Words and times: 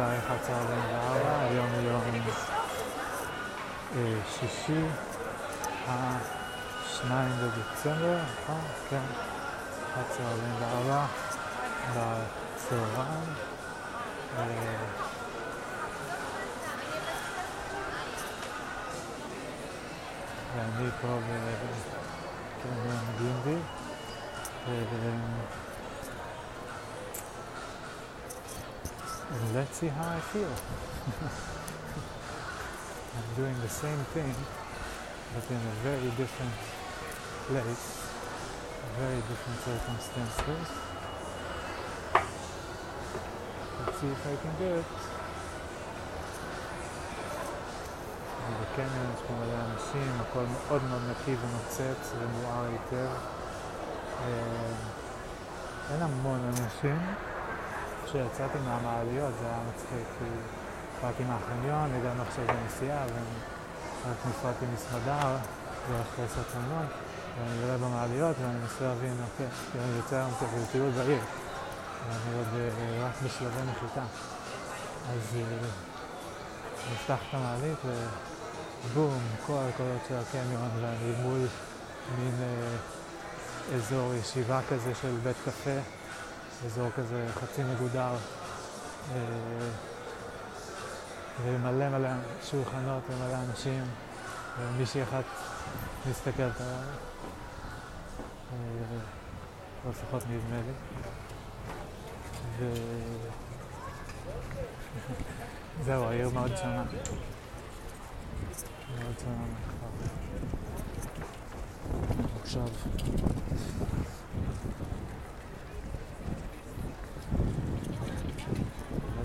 השעה 0.00 0.18
11:44, 0.18 1.50
היום 1.50 1.66
יום 1.84 2.02
אה, 3.96 4.14
שישי, 4.30 4.84
ה-2 5.88 7.04
בדצמבר, 7.08 8.18
נכון? 8.42 8.60
כן, 8.90 9.02
11:44 9.94 11.06
בצהריים. 11.94 13.34
אה, 14.38 14.44
ואני 20.56 20.90
פה 21.00 21.18
בקניון 22.62 23.04
גינדי. 23.18 23.60
And 29.37 29.55
let's 29.55 29.75
see 29.79 29.87
how 29.87 30.07
I 30.17 30.19
feel. 30.33 30.53
I'm 33.15 33.29
doing 33.35 33.57
the 33.61 33.73
same 33.83 34.01
thing, 34.15 34.35
but 35.33 35.45
in 35.55 35.61
a 35.73 35.75
very 35.89 36.11
different 36.21 36.55
place, 37.47 37.85
very 38.97 39.21
different 39.29 39.59
circumstances. 39.69 40.67
Let's 43.79 43.97
see 43.99 44.11
if 44.17 44.21
I 44.33 44.35
can 44.43 44.53
do 44.63 44.69
it. 44.81 44.91
בקניון 48.61 49.07
יש 49.15 49.21
פה 49.27 49.33
מלא 49.33 49.59
אנשים, 49.71 50.11
הכל 50.21 50.45
מאוד 50.51 50.83
מאוד 50.83 51.01
נקי 51.11 51.35
ונוצץ 51.41 52.11
ומואר 52.19 52.65
היטב. 52.65 53.11
אין 55.91 56.01
המון 56.01 56.39
אנשים. 56.49 56.99
כשיצאתי 58.08 58.58
מהמעליות 58.64 59.32
זה 59.40 59.46
היה 59.46 59.60
מצחיק, 59.68 60.06
כי 60.18 60.24
באתי 61.02 61.22
מהחניון, 61.24 61.94
הגענו 61.94 62.22
עכשיו 62.22 62.44
בנסיעה, 62.46 63.04
ורק 63.04 64.16
נפרדתי 64.28 64.64
מסמדר, 64.74 65.36
ואחרי 65.90 66.24
סרטנון, 66.34 66.86
ואני 67.38 67.62
עולה 67.62 67.78
במעליות 67.78 68.36
ואני 68.42 68.58
מנסה 68.58 68.84
להבין, 68.84 69.16
אוקיי, 69.32 69.46
אני 69.74 69.96
יוצא 69.96 70.16
היום 70.16 70.30
כזה 70.40 70.62
לטיול 70.62 70.90
בעיר, 70.90 71.20
ואני 72.08 72.38
עוד 72.38 72.72
רק 73.00 73.12
בשלבי 73.24 73.70
נחיתה. 73.70 74.02
אז 75.10 75.38
נפתח 76.92 77.18
את 77.28 77.34
המעלית 77.34 77.78
ובום, 78.84 79.18
כל 79.46 79.58
הקולות 79.68 80.00
של 80.08 80.14
הקניון, 80.14 80.70
ואני 80.80 81.12
מול 81.22 81.46
מין 82.18 82.34
אזור 83.76 84.14
ישיבה 84.14 84.60
כזה 84.68 84.92
של 85.02 85.16
בית 85.22 85.36
קפה. 85.44 85.80
אזור 86.66 86.88
כזה 86.96 87.26
חצי 87.34 87.62
מגודר 87.62 88.14
ומלא 91.44 91.88
מלא 91.88 92.08
שולחנות 92.50 93.02
ומלא 93.10 93.36
אנשים 93.48 93.84
ומישהי 94.58 95.02
אחת 95.02 95.24
מסתכלת 96.10 96.60
עליי 96.60 96.88
או 99.84 99.90
לפחות 99.90 100.22
נדמה 100.22 100.60
לי. 100.66 100.72
וזהו, 105.80 106.04
העיר 106.08 106.28
מאוד 106.28 106.56
שונה. 106.56 106.84
מאוד 108.98 109.18
שונה 109.18 109.44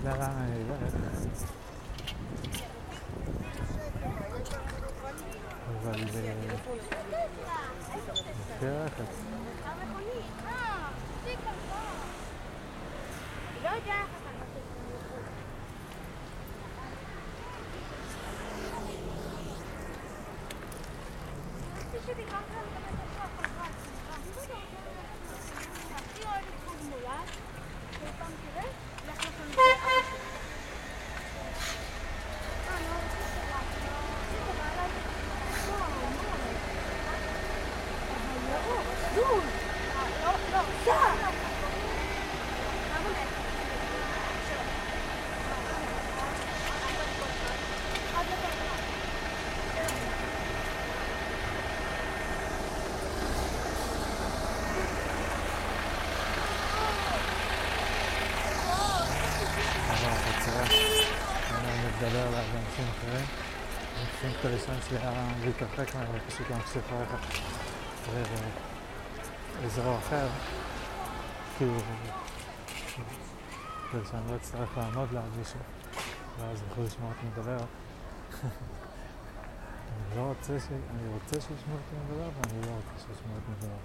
מהכפר 0.04 0.12
עכשיו 0.12 0.12
יודע 0.12 0.18
לאן 0.18 0.38
אני 0.38 0.60
אלך. 0.60 0.84
אבל 13.62 14.03
הרכב. 60.54 60.94
לדבר 61.96 62.26
עליו 62.26 62.44
באנשים 62.52 62.86
אחרים. 62.98 63.26
האינסטינקט 63.96 64.44
הראשון 64.44 64.74
שלי 64.88 64.98
היה 64.98 65.32
להתרחק 65.44 65.94
ממנו 65.94 66.08
ופשוט 66.14 66.50
להמשיך 66.50 66.84
ללכת 66.92 67.38
לאזור 69.62 69.98
אחר, 69.98 70.26
כאילו, 71.58 71.78
שאני 74.10 74.30
לא 74.30 74.36
אצטרך 74.36 74.78
לעמוד 74.78 75.08
ליד 75.12 75.22
מישהו, 75.38 75.58
ואז 76.38 76.62
יוכלו 76.68 76.84
לשמוע 76.84 77.10
אותי 77.10 77.26
מדבר. 77.26 77.64
אני 79.94 80.16
לא 80.16 80.22
רוצה 80.22 80.60
ש... 80.60 80.66
אני 80.72 81.08
רוצה 81.14 81.40
שישמעו 81.40 81.76
אותי 81.76 81.96
מדבר, 82.04 82.28
ואני 82.36 82.66
לא 82.66 82.72
רוצה 82.72 82.98
שישמעו 82.98 83.36
אותי 83.36 83.50
מדבר. 83.50 83.76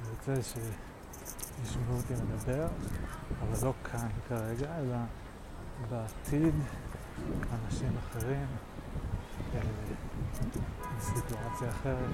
אני 0.00 0.10
רוצה 0.10 0.42
שישמעו 1.56 1.96
אותי 1.96 2.14
מדבר, 2.14 2.66
אבל 3.40 3.66
לא 3.66 3.72
כאן 3.84 4.08
כרגע, 4.28 4.78
אלא 4.78 4.96
בעתיד 5.90 6.54
אנשים 7.52 7.96
אחרים, 7.98 8.46
בסיטואציה 10.98 11.70
אחרת. 11.70 12.10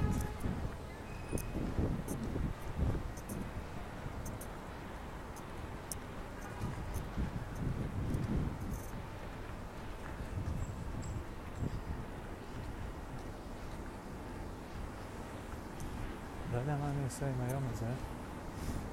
לא 16.52 16.58
יודע 16.58 16.76
מה 16.76 16.90
אני 16.90 17.04
עושה 17.04 17.26
עם 17.26 17.40
היום 17.48 17.62
הזה. 17.72 18.09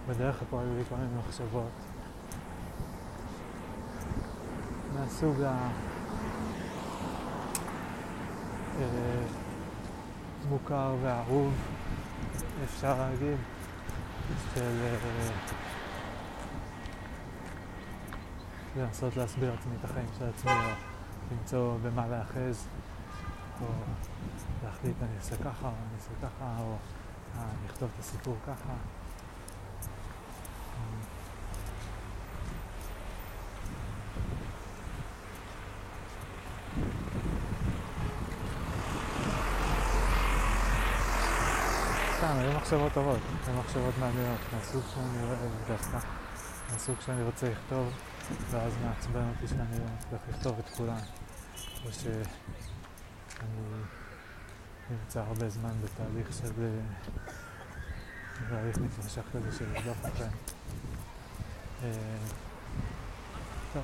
בדרך 0.08 0.42
לפה 0.42 0.62
היו 0.62 0.76
לי 0.78 0.84
כל 0.90 0.96
מיני 0.96 1.10
מחשבות. 1.20 1.72
מהסוג 4.94 5.36
המוכר 10.46 10.96
והאהוב, 11.02 11.54
אפשר 12.64 13.00
להגיד, 13.00 13.38
של 14.54 14.96
לנסות 18.78 19.18
להסביר 19.18 19.52
לעצמי 19.52 19.76
את 19.80 19.86
החיים 19.86 20.08
של 20.20 20.26
עצמי, 20.26 20.52
או 20.52 20.58
למצוא 21.32 21.78
במה 21.84 22.08
להאחז, 22.08 22.68
או 23.62 23.68
להחליט 24.64 24.96
אני 25.02 25.18
אעשה 25.18 25.36
ככה, 25.38 25.68
או 25.68 25.74
אני 25.88 25.96
אעשה 25.96 26.12
ככה, 26.22 26.56
או 26.60 26.76
אני 27.36 27.68
אכתוב 27.68 27.90
את 27.96 28.00
הסיפור 28.00 28.36
ככה. 28.48 28.74
סתם, 42.28 42.40
היו 42.40 42.52
מחשבות 42.52 42.94
טובות, 42.94 43.20
היו 43.48 43.58
מחשבות 43.60 43.94
מעניינות, 44.00 44.40
מהסוג 44.54 44.84
שאני 44.94 45.24
אוהב 45.24 45.40
דווקא, 45.68 45.98
מהסוג 46.72 46.96
שאני 47.06 47.24
רוצה 47.24 47.50
לכתוב, 47.50 47.94
ואז 48.52 48.74
מעצבן 48.86 49.30
אותי 49.30 49.48
שאני 49.48 49.80
לא 49.80 49.86
מצליח 49.98 50.22
לכתוב 50.30 50.60
את 50.60 50.70
כולן, 50.70 51.00
או 51.86 51.94
שאני 51.94 52.24
נמצא 54.90 55.20
הרבה 55.20 55.50
זמן 55.50 55.72
בתהליך 55.84 56.28
של... 56.34 56.52
תהליך 58.50 58.78
מתמשך 58.78 59.22
כזה 59.34 59.58
של 59.58 59.66
לרדוף 59.74 60.06
אחריהם. 60.06 60.32
טוב. 63.74 63.84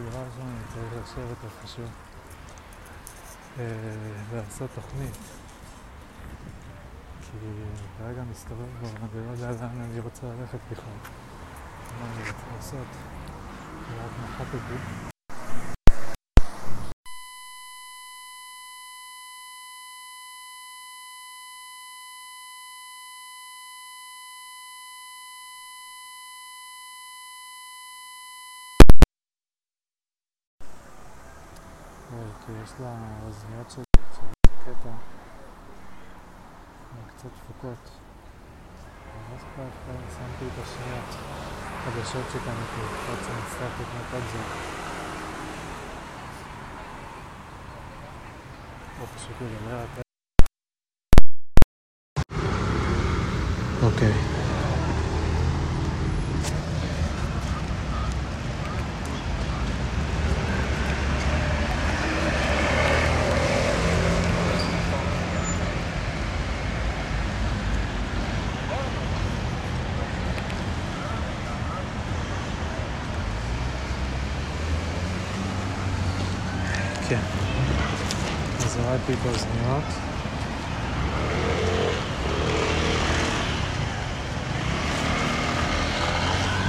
ראשון 0.05 0.47
אני 0.47 0.65
צריך 0.75 1.03
לשבת 1.03 1.37
איפשהו 1.45 1.85
ולעשות 4.31 4.71
תוכנית. 4.75 5.17
כי 7.21 7.39
כרגע 7.99 8.23
מסתובב 8.31 8.67
בו 8.81 8.87
ואני 8.87 9.27
לא 9.27 9.31
יודע 9.33 9.51
לאן 9.51 9.81
אני 9.81 10.01
רוצה 10.01 10.27
ללכת 10.27 10.59
בכלל. 10.71 10.85
מה 12.01 12.07
אני 12.07 12.31
רוצה 12.31 12.47
לעשות? 12.57 12.87
רק 13.99 14.11
נחת 14.25 14.55
אותי. 32.19 32.31
אה, 32.31 32.47
כי 32.47 32.53
יש 32.65 32.81
לה 32.81 32.95
אוזניות 33.27 33.71
שלי, 33.71 33.85
שזה 34.13 34.51
קטע, 34.65 34.89
הן 36.93 37.09
קצת 37.09 37.29
דפוקות. 37.29 37.91
ואז 39.31 39.41
כבר 39.55 39.65
כבר 39.85 39.95
שמתי 40.17 40.45
את 40.47 40.63
השניות 40.63 41.11
חדשות 41.85 42.25
שקניתי, 42.33 42.81
בעצם 43.09 43.33
אצטרך 43.47 43.81
לקנות 43.81 44.13
עוד 44.13 44.23
זה. 44.33 44.43
או 49.01 49.07
פשוט 49.07 49.37
לדבר 49.41 49.77
על 49.77 49.87
אוקיי. 53.83 54.13
כן. 77.09 77.21
את 79.13 79.27
האוזניות. 79.27 79.85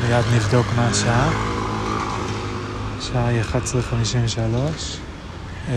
מיד 0.02 0.26
נבדוק 0.36 0.66
מה 0.76 0.88
השעה. 0.88 1.30
השעה 3.00 3.28
היא 3.28 3.42
11:53. 3.42 4.98
אמ, 5.68 5.74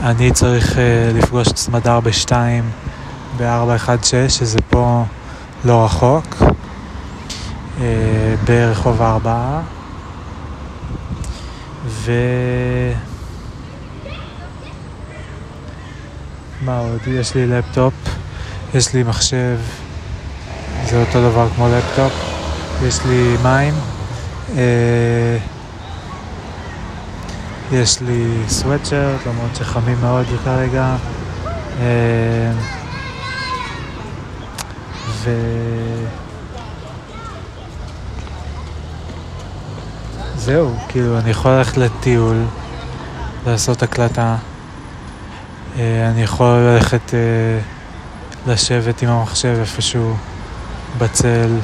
ואני 0.00 0.32
צריך 0.32 0.78
אה, 0.78 1.10
לפגוש 1.14 1.48
את 1.48 1.56
סמדר 1.56 2.00
בשתיים 2.00 2.70
ב-416, 3.36 4.28
שזה 4.28 4.58
פה 4.70 5.04
לא 5.64 5.84
רחוק. 5.84 6.36
ברחוב 8.44 9.02
הארבעה 9.02 9.60
ו... 11.86 12.12
מה 16.64 16.78
עוד? 16.78 17.00
יש 17.06 17.34
לי 17.34 17.46
לפטופ, 17.46 17.94
יש 18.74 18.94
לי 18.94 19.02
מחשב, 19.02 19.58
זה 20.84 21.00
אותו 21.00 21.30
דבר 21.30 21.48
כמו 21.56 21.68
לפטופ, 21.68 22.12
יש 22.82 22.98
לי 23.06 23.36
מים, 23.42 23.74
אה, 24.56 25.38
יש 27.72 28.00
לי 28.00 28.48
סוואטשרט, 28.48 29.26
למרות 29.26 29.56
שחמים 29.56 29.96
מאוד 30.00 30.26
כרגע, 30.44 30.96
אה, 31.80 32.52
ו... 35.08 35.30
זהו, 40.50 40.74
כאילו, 40.88 41.18
אני 41.18 41.30
יכול 41.30 41.50
ללכת 41.50 41.76
לטיול, 41.76 42.36
לעשות 43.46 43.82
הקלטה. 43.82 44.36
אה, 45.78 46.10
אני 46.10 46.22
יכול 46.22 46.58
ללכת 46.58 47.14
אה, 47.14 47.58
לשבת 48.52 49.02
עם 49.02 49.08
המחשב 49.08 49.56
איפשהו 49.60 50.16
בצל 50.98 51.56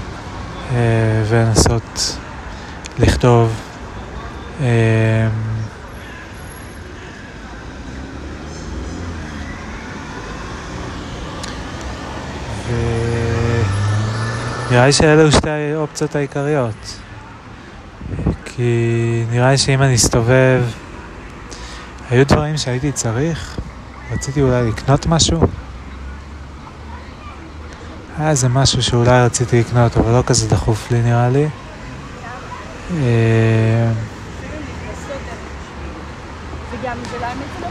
אה, 0.73 0.77
ולנסות 1.29 2.17
לכתוב. 2.99 3.53
אה, 4.61 5.29
ונראה 14.69 14.87
לי 14.87 14.93
שאלו 14.93 15.33
שתי 15.33 15.51
האופציות 15.75 16.17
העיקריות. 16.17 17.06
כי 18.57 19.25
נראה 19.31 19.51
לי 19.51 19.59
שאם 19.59 19.83
אני 19.83 19.95
אסתובב... 19.95 20.63
היו 22.11 22.27
דברים 22.27 22.57
שהייתי 22.57 22.93
צריך, 22.93 23.57
רציתי 24.13 24.43
אולי 24.43 24.69
לקנות 24.69 25.07
משהו. 25.07 25.41
היה 28.19 28.31
איזה 28.31 28.49
משהו 28.49 28.83
שאולי 28.83 29.23
רציתי 29.25 29.61
לקנות, 29.61 29.97
אבל 29.97 30.13
לא 30.13 30.23
כזה 30.27 30.49
דחוף 30.49 30.91
לי 30.91 31.03
נראה 31.03 31.29
לי. 31.29 31.49
אה, 33.03 33.93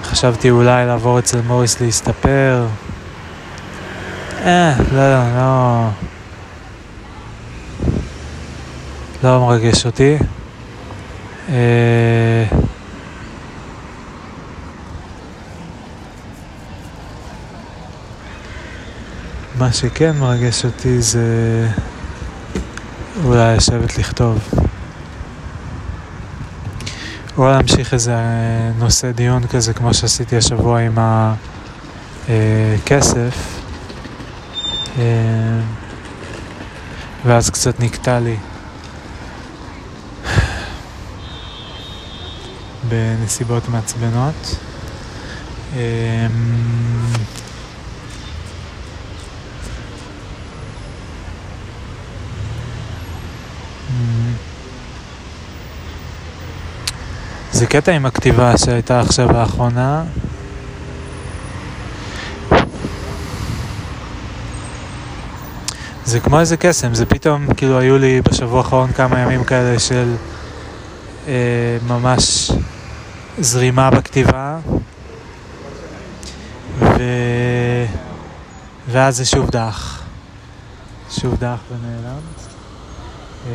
חשבתי 0.04 0.50
אולי 0.50 0.86
לעבור 0.86 1.20
אצל 1.20 1.42
מוריס 1.42 1.82
להסתפר, 1.82 2.68
אה, 4.46 4.76
לא, 4.92 5.12
לא, 5.12 5.36
לא... 5.38 5.88
לא 9.24 9.48
מרגש 9.48 9.86
אותי. 9.86 10.18
אה... 11.50 12.46
מה 19.60 19.74
שכן 19.74 20.18
מרגש 20.18 20.66
אותי 20.66 21.02
זה 21.02 21.68
אולי 23.24 23.58
לשבת 23.58 23.98
לכתוב. 23.98 24.50
או 27.38 27.48
להמשיך 27.50 27.94
איזה 27.94 28.16
נושא 28.80 29.12
דיון 29.12 29.48
כזה 29.48 29.74
כמו 29.74 29.94
שעשיתי 29.94 30.38
השבוע 30.38 30.80
עם 30.80 30.98
הכסף. 32.28 33.62
אה, 34.98 35.04
ואז 37.26 37.50
קצת 37.50 37.80
נקטע 37.80 38.20
לי. 38.20 38.38
בנסיבות 42.90 43.70
מעצבנות. 43.70 44.56
אה, 45.76 46.28
זה 57.52 57.66
קטע 57.66 57.92
עם 57.92 58.06
הכתיבה 58.06 58.58
שהייתה 58.58 59.00
עכשיו 59.00 59.32
לאחרונה. 59.32 60.04
זה 66.06 66.20
כמו 66.20 66.40
איזה 66.40 66.58
קסם, 66.58 66.94
זה 66.94 67.06
פתאום, 67.06 67.54
כאילו 67.54 67.80
היו 67.80 67.98
לי 67.98 68.22
בשבוע 68.22 68.58
האחרון 68.58 68.92
כמה 68.92 69.20
ימים 69.20 69.44
כאלה 69.44 69.80
של 69.80 70.16
אה, 71.28 71.78
ממש 71.88 72.52
זרימה 73.40 73.90
בכתיבה, 73.92 74.58
ו... 76.80 77.02
ואז 78.88 79.18
זה 79.18 79.26
שוב 79.26 79.50
דח. 79.50 80.02
שוב 81.10 81.36
דח 81.40 81.58
ונעלם. 81.72 82.20
אה, 83.48 83.52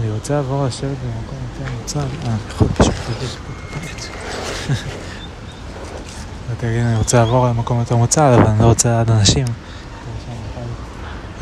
אני 0.00 0.10
רוצה 0.10 0.34
לעבור 0.34 0.66
לשבת 0.66 0.90
במקום 0.90 1.38
יותר 1.52 1.72
מוצר. 1.80 2.00
אה, 2.00 2.34
יכול 2.48 2.68
פשוט 2.68 2.94
הפעט. 2.94 4.06
ותגיד, 6.50 6.82
אני 6.86 6.96
רוצה 6.96 7.18
לעבור 7.18 7.46
למקום 7.48 7.78
יותר 7.78 7.96
מוצר, 7.96 8.34
אבל 8.34 8.46
אני 8.46 8.58
לא 8.58 8.64
רוצה 8.64 9.00
עד 9.00 9.10
אנשים. 9.10 9.46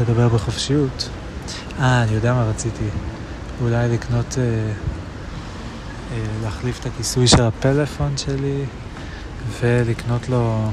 לדבר 0.01 0.29
בחופשיות. 0.29 1.09
אה, 1.81 2.03
אני 2.03 2.12
יודע 2.12 2.35
מה 2.35 2.43
רציתי. 2.43 2.85
אולי 3.62 3.89
לקנות, 3.89 4.39
אה, 4.39 4.73
להחליף 6.42 6.81
את 6.81 6.87
הכיסוי 6.87 7.26
של 7.26 7.42
הפלאפון 7.42 8.16
שלי 8.16 8.64
ולקנות 9.61 10.28
לו 10.28 10.71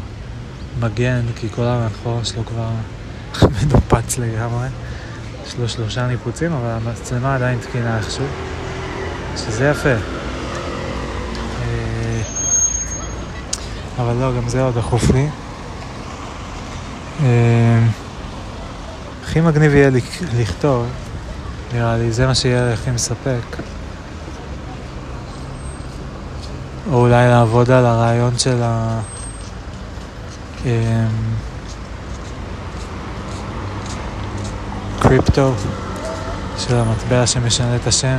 מגן, 0.80 1.22
כי 1.36 1.50
כל 1.50 1.64
המאחורה 1.64 2.26
שלו 2.26 2.46
כבר 2.46 2.70
מנופץ 3.56 4.18
לגמרי. 4.18 4.68
יש 5.48 5.56
לו 5.58 5.70
שלושה 5.70 6.08
ניפוצים, 6.08 6.54
אבל 6.54 6.70
המצלמה 6.70 7.36
עדיין 7.36 7.60
תקינה 7.60 7.98
איכשהו, 7.98 8.26
שזה 9.38 9.70
יפה. 9.70 9.90
אה, 11.62 12.22
אבל 13.98 14.14
לא, 14.14 14.38
גם 14.38 14.50
זה 14.50 14.62
עוד 14.62 14.76
דחוף 14.76 15.12
לי. 15.12 15.28
אה, 17.24 17.80
הכי 19.24 19.42
מגניב 19.42 19.76
יהיה 19.76 19.90
לכתוב, 20.40 20.88
נראה 21.74 21.98
לי, 21.98 22.12
זה 22.12 22.28
מה 22.28 22.36
שיהיה 22.36 22.74
הכי 22.74 22.92
מספק. 22.92 23.58
או 26.92 26.98
אולי 26.98 27.28
לעבוד 27.28 27.72
על 27.72 27.86
הרעיון 27.86 28.38
של 28.38 28.62
ה... 28.64 29.00
אה, 30.66 31.06
קריפטו 35.00 35.52
של 36.58 36.76
המטבע 36.76 37.28
שמשנה 37.28 37.76
את 37.76 37.88
השם. 37.88 38.18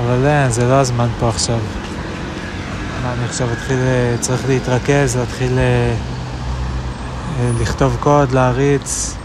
אבל 0.00 0.26
אין, 0.26 0.50
זה 0.50 0.68
לא 0.68 0.74
הזמן 0.74 1.08
פה 1.20 1.28
עכשיו. 1.28 1.58
מה, 3.02 3.12
אני 3.12 3.24
עכשיו 3.24 3.52
אתחיל, 3.52 3.78
אה, 3.78 4.16
צריך 4.20 4.48
להתרכז, 4.48 5.16
להתחיל 5.16 5.58
אה, 5.58 5.94
אה, 7.38 7.50
לכתוב 7.60 7.96
קוד, 8.00 8.32
להריץ, 8.32 9.16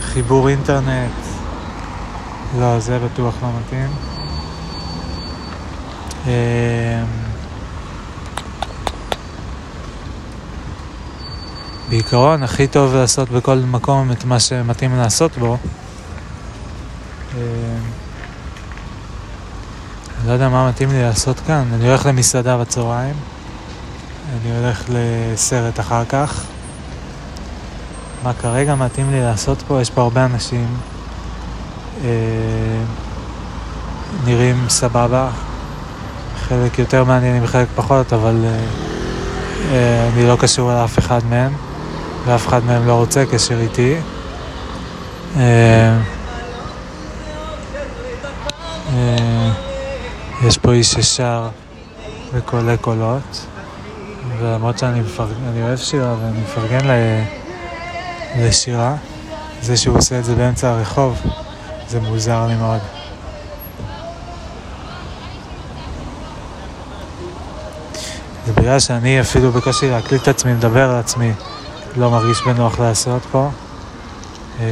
חיבור 0.00 0.48
אינטרנט. 0.48 1.10
לא, 2.58 2.80
זה 2.80 2.98
בטוח 2.98 3.34
לא 3.42 3.48
מתאים. 3.58 3.90
בעיקרון, 11.94 12.42
הכי 12.42 12.66
טוב 12.66 12.94
לעשות 12.94 13.30
בכל 13.30 13.54
מקום 13.56 14.12
את 14.12 14.24
מה 14.24 14.40
שמתאים 14.40 14.96
לעשות 14.96 15.38
בו. 15.38 15.56
אני 17.34 17.42
לא 20.26 20.32
יודע 20.32 20.48
מה 20.48 20.68
מתאים 20.68 20.90
לי 20.90 21.02
לעשות 21.02 21.40
כאן. 21.46 21.64
אני 21.74 21.88
הולך 21.88 22.06
למסעדה 22.06 22.58
בצהריים, 22.58 23.14
אני 24.32 24.58
הולך 24.58 24.84
לסרט 24.88 25.80
אחר 25.80 26.04
כך. 26.04 26.42
מה 28.22 28.32
כרגע 28.32 28.74
מתאים 28.74 29.10
לי 29.10 29.20
לעשות 29.20 29.62
פה? 29.66 29.80
יש 29.80 29.90
פה 29.90 30.02
הרבה 30.02 30.24
אנשים. 30.24 30.66
אה, 32.04 32.10
נראים 34.24 34.64
סבבה. 34.68 35.30
חלק 36.48 36.78
יותר 36.78 37.04
מעניינים, 37.04 37.46
חלק 37.46 37.68
פחות, 37.74 38.12
אבל 38.12 38.44
אה, 38.44 38.58
אה, 39.72 40.08
אני 40.14 40.26
לא 40.26 40.36
קשור 40.40 40.72
לאף 40.72 40.98
אחד 40.98 41.20
מהם. 41.30 41.52
ואף 42.26 42.48
אחד 42.48 42.64
מהם 42.64 42.86
לא 42.86 42.94
רוצה 42.94 43.24
קשר 43.26 43.60
איתי. 43.60 43.94
אה, 45.36 45.98
אה, 48.92 49.50
יש 50.46 50.58
פה 50.58 50.72
איש 50.72 50.92
ששר 50.92 51.48
וקולה 52.32 52.76
קולות, 52.76 53.46
ולמרות 54.38 54.78
שאני 54.78 55.00
מפרגן, 55.00 55.62
אוהב 55.62 55.78
שירה 55.78 56.14
ואני 56.20 56.40
מפרגן 56.40 56.88
לשירה, 58.38 58.96
זה 59.62 59.76
שהוא 59.76 59.98
עושה 59.98 60.18
את 60.18 60.24
זה 60.24 60.34
באמצע 60.34 60.70
הרחוב, 60.70 61.20
זה 61.88 62.00
מוזר 62.00 62.46
לי 62.46 62.54
מאוד. 62.54 62.80
זה 68.46 68.52
בגלל 68.52 68.80
שאני 68.80 69.20
אפילו 69.20 69.52
בקושי 69.52 69.90
להקליט 69.90 70.22
את 70.22 70.28
עצמי, 70.28 70.52
מדבר 70.52 70.90
על 70.90 70.96
עצמי. 70.96 71.32
לא 71.96 72.10
מרגיש 72.10 72.42
בנוח 72.46 72.80
לעשות 72.80 73.22
פה, 73.32 73.48
אה, 74.60 74.66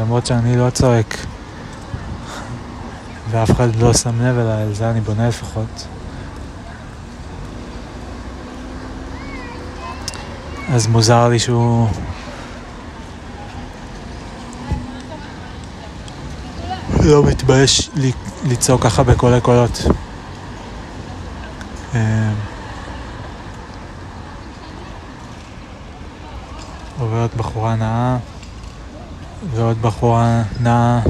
למרות 0.00 0.26
שאני 0.26 0.56
לא 0.56 0.70
צועק 0.70 1.16
ואף 3.30 3.50
אחד 3.50 3.76
לא 3.76 3.94
שם 3.94 4.22
לב 4.22 4.38
אליי, 4.38 4.62
על 4.62 4.74
זה 4.74 4.90
אני 4.90 5.00
בונה 5.00 5.28
לפחות. 5.28 5.86
אז 10.72 10.86
מוזר 10.86 11.28
לי 11.28 11.38
שהוא... 11.38 11.88
לא 17.04 17.24
מתבייש 17.24 17.90
לצעוק 18.44 18.82
ככה 18.82 19.02
בקולי 19.02 19.40
קולות. 19.40 19.82
עוברת 27.26 27.36
בחורה 27.36 27.76
נאה 27.76 28.16
ועוד 29.54 29.82
בחורה 29.82 30.42
נאה, 30.60 31.00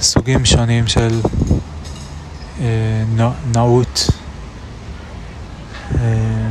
סוגים 0.00 0.44
שונים 0.44 0.86
של 0.86 1.20
אה, 2.60 2.66
נאות. 3.52 4.10
אה, 5.94 6.48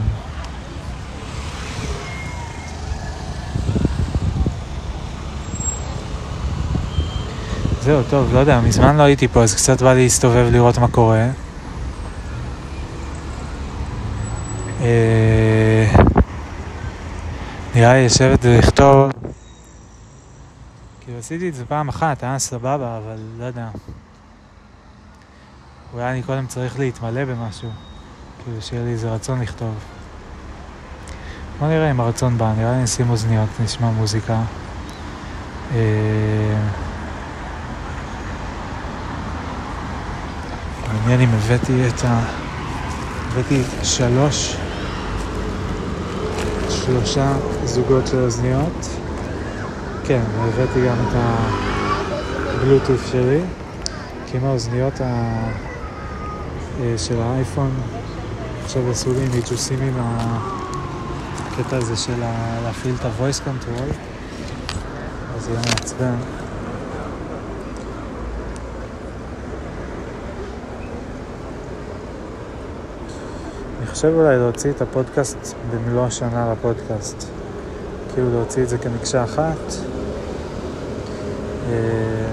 זהו, 7.81 8.03
טוב, 8.09 8.33
לא 8.33 8.39
יודע, 8.39 8.59
מזמן 8.59 8.97
לא 8.97 9.03
הייתי 9.03 9.27
פה, 9.27 9.43
אז 9.43 9.55
קצת 9.55 9.81
בא 9.81 9.93
לי 9.93 10.03
להסתובב 10.03 10.47
לראות 10.51 10.77
מה 10.77 10.87
קורה. 10.87 11.27
אה... 14.81 15.22
נראה 17.83 17.93
לי 17.93 18.05
לשבת 18.05 18.39
ולכתוב. 18.41 19.11
כאילו 21.01 21.17
עשיתי 21.17 21.49
את 21.49 21.55
זה 21.55 21.65
פעם 21.65 21.89
אחת, 21.89 22.23
היה 22.23 22.39
סבבה, 22.39 22.97
אבל 22.97 23.17
לא 23.37 23.45
יודע. 23.45 23.67
אולי 25.93 26.11
אני 26.11 26.23
קודם 26.23 26.47
צריך 26.47 26.79
להתמלא 26.79 27.25
במשהו, 27.25 27.69
כאילו 28.43 28.61
שיהיה 28.61 28.83
לי 28.83 28.91
איזה 28.91 29.11
רצון 29.11 29.41
לכתוב. 29.41 29.73
בוא 31.59 31.67
נראה 31.67 31.91
אם 31.91 31.99
הרצון 31.99 32.37
בא, 32.37 32.53
נראה 32.57 32.71
לי 32.77 32.83
נשים 32.83 33.09
אוזניות, 33.09 33.49
נשמע 33.63 33.91
מוזיקה. 33.91 34.41
אה, 35.71 36.59
מעניין 40.87 41.21
אם 41.21 41.29
הבאתי 41.35 41.87
את 41.87 42.05
ה... 42.05 42.23
הבאתי 43.31 43.63
שלוש, 43.83 44.55
שלושה 46.69 47.33
זוגות 47.65 48.07
של 48.07 48.23
אוזניות. 48.23 48.87
כן, 50.03 50.21
והבאתי 50.37 50.87
גם 50.87 50.95
את 51.07 51.15
הבלוטות' 52.55 53.07
שלי, 53.11 53.41
כי 54.27 54.37
עם 54.37 54.45
האוזניות 54.45 55.01
ה... 55.01 55.33
אה, 56.81 56.93
של 56.97 57.21
האייפון, 57.21 57.71
עכשיו 58.63 58.91
עשו 58.91 59.13
לי 59.13 59.27
מיג'וסים 59.35 59.81
עם 59.81 59.93
הקטע 59.97 61.77
הזה 61.77 61.95
של 61.95 62.23
ה... 62.23 62.59
להפעיל 62.63 62.95
את 62.99 63.05
ה-voice 63.05 63.39
control, 63.47 63.93
אז 65.35 65.47
יהיה 65.47 65.59
מעצבן. 65.59 66.15
חושב 73.93 74.13
אולי 74.15 74.37
להוציא 74.37 74.71
את 74.71 74.81
הפודקאסט 74.81 75.55
במלוא 75.71 76.05
השנה 76.05 76.53
לפודקאסט. 76.53 77.42
כאילו 78.13 78.29
להוציא 78.31 78.63
את 78.63 78.69
זה 78.69 78.77
כמקשה 78.77 79.23
אחת. 79.23 79.57
אה, 81.69 82.27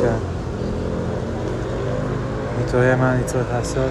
כן. 0.00 0.16
אני 2.56 2.70
תוהה 2.72 2.96
מה 2.96 3.14
אני 3.14 3.24
צריך 3.24 3.46
לעשות. 3.52 3.90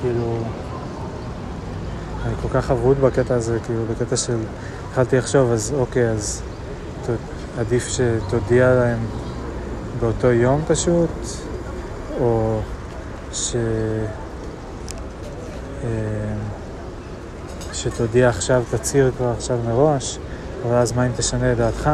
כאילו... 0.00 0.38
אני 2.26 2.34
כל 2.42 2.48
כך 2.54 2.70
אבוד 2.70 3.00
בקטע 3.00 3.34
הזה, 3.34 3.58
כאילו, 3.66 3.80
בקטע 3.90 4.16
של... 4.16 4.36
התחלתי 4.88 5.16
לחשוב, 5.16 5.52
אז 5.52 5.74
אוקיי, 5.78 6.10
אז 6.10 6.42
ת- 7.06 7.10
עדיף 7.60 7.88
שתודיע 7.88 8.74
להם 8.74 8.98
באותו 10.00 10.26
יום 10.26 10.62
פשוט, 10.66 11.10
או 12.20 12.60
ש... 13.32 13.56
אה, 15.84 15.88
שתודיע 17.72 18.28
עכשיו, 18.28 18.62
תצהיר 18.70 19.10
כבר 19.16 19.32
עכשיו 19.36 19.58
מראש, 19.66 20.18
אבל 20.66 20.74
אז 20.74 20.92
מה 20.92 21.06
אם 21.06 21.12
תשנה 21.16 21.52
את 21.52 21.56
דעתך? 21.56 21.90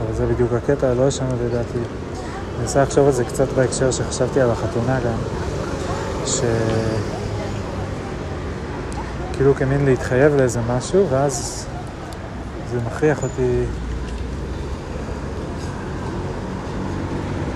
אבל 0.00 0.14
זה 0.14 0.26
בדיוק 0.26 0.52
הקטע, 0.52 0.94
לא 0.94 1.06
לשנות 1.06 1.38
את 1.46 1.52
דעתי. 1.52 1.78
אני 1.78 2.60
מנסה 2.60 2.82
לחשוב 2.82 3.06
על 3.06 3.12
זה 3.12 3.24
קצת 3.24 3.48
בהקשר 3.48 3.90
שחשבתי 3.90 4.40
על 4.40 4.50
החתונה 4.50 5.00
גם, 5.00 5.18
ש... 6.26 6.40
כאילו 9.36 9.54
כמין 9.54 9.84
להתחייב 9.84 10.34
לאיזה 10.34 10.60
משהו, 10.68 11.06
ואז 11.10 11.66
זה 12.70 12.78
מכריח 12.86 13.22
אותי 13.22 13.64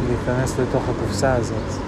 להיכנס 0.09 0.59
לתוך 0.59 0.83
הקופסה 0.89 1.35
הזאת. 1.35 1.81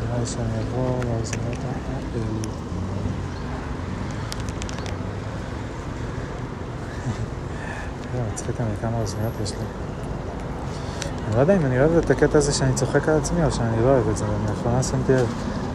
נראה 0.00 0.18
לי 0.18 0.26
שאני 0.26 0.58
אעבור 0.58 1.00
לאוזניות 1.04 1.58
האפל. 1.64 2.48
זה 8.58 8.62
מצחיק 8.62 8.84
אני 8.84 8.90
כמה 8.90 9.02
אוזניות 9.02 9.32
יש 9.42 9.50
לי. 9.50 9.56
אני 11.26 11.36
לא 11.36 11.40
יודע 11.40 11.56
אם 11.56 11.66
אני 11.66 11.80
אוהב 11.80 11.96
את 11.96 12.10
הקטע 12.10 12.38
הזה 12.38 12.52
שאני 12.52 12.74
צוחק 12.74 13.08
על 13.08 13.16
עצמי 13.16 13.44
או 13.44 13.50
שאני 13.52 13.82
לא 13.82 13.88
אוהב 13.88 14.08
את 14.08 14.16
זה. 14.16 14.24
אני 14.24 14.50
לאחרונה 14.50 14.82
שמתי 14.82 15.12
לב 15.12 15.26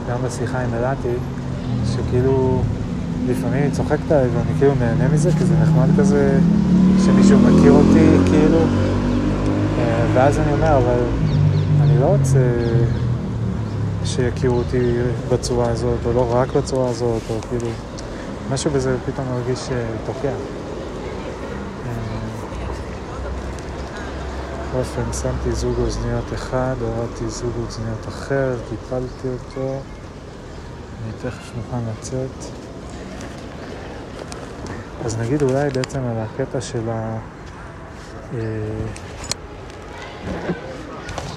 גם 0.10 0.18
בשיחה 0.24 0.60
עם 0.60 0.74
אלעתי, 0.74 1.14
שכאילו 1.86 2.62
לפעמים 3.28 3.64
היא 3.64 3.72
צוחקת 3.72 4.12
עליי 4.12 4.28
ואני 4.28 4.60
כאילו 4.60 4.74
נהנה 4.80 5.08
מזה, 5.14 5.32
כי 5.32 5.46
זה 5.46 5.54
נחמד 5.62 6.00
כזה 6.00 6.40
שמישהו 7.06 7.40
מכיר 7.40 7.72
אותי 7.72 8.18
כאילו. 8.26 8.60
אה, 9.78 10.06
ואז 10.14 10.40
אני 10.40 10.54
אומר, 10.54 10.78
אבל 10.78 11.00
אני 11.82 12.00
לא 12.00 12.06
רוצה 12.06 12.40
שיכירו 14.06 14.58
אותי 14.58 14.94
בצורה 15.32 15.70
הזאת, 15.70 16.00
או 16.06 16.14
לא 16.14 16.36
רק 16.36 16.56
בצורה 16.56 16.90
הזאת, 16.90 17.22
או 17.30 17.36
כאילו... 17.50 17.68
משהו 18.52 18.72
בזה 18.72 18.98
פתאום 19.06 19.28
מרגיש 19.28 19.70
אה, 19.72 19.86
תוקע. 20.06 20.28
אה, 20.28 20.34
בכל 24.52 24.61
אופן, 24.74 25.14
שמתי 25.22 25.52
זוג 25.52 25.80
אוזניות 25.80 26.34
אחד, 26.34 26.76
הורדתי 26.82 27.30
זוג 27.30 27.52
אוזניות 27.66 28.08
אחר, 28.08 28.56
טיפלתי 28.70 29.28
אותו. 29.28 29.82
אני 31.04 31.12
תכף 31.22 31.52
מוכן 31.56 31.78
לצאת. 31.92 32.52
אז 35.06 35.18
נגיד 35.18 35.42
אולי 35.42 35.70
בעצם 35.70 36.00
על 36.00 36.18
הקטע 36.18 36.62
של 36.62 36.90
ה... 36.90 37.18
אה, 38.34 38.40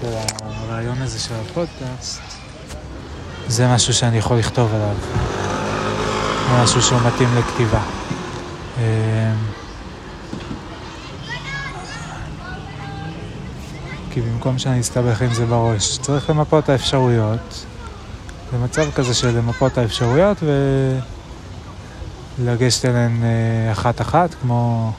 של 0.00 0.14
הרעיון 0.42 1.02
הזה 1.02 1.18
של 1.18 1.34
הפודקאסט, 1.34 2.22
זה 3.48 3.68
משהו 3.68 3.94
שאני 3.94 4.18
יכול 4.18 4.38
לכתוב 4.38 4.74
עליו. 4.74 4.96
משהו 6.52 6.82
שהוא 6.82 7.00
מתאים 7.06 7.28
לכתיבה. 7.36 7.80
אה, 8.78 9.32
כי 14.14 14.20
במקום 14.20 14.58
שאני 14.58 14.80
אסתבך 14.80 15.22
עם 15.22 15.34
זה 15.34 15.46
בראש, 15.46 15.98
צריך 15.98 16.30
למפות 16.30 16.68
האפשרויות. 16.68 17.66
זה 18.52 18.58
מצב 18.58 18.90
כזה 18.94 19.14
של 19.14 19.28
למפות 19.38 19.78
האפשרויות 19.78 20.36
ולגשת 22.38 22.84
אליהן 22.84 23.22
אה, 23.24 23.72
אחת-אחת, 23.72 24.34
כמו 24.42 24.92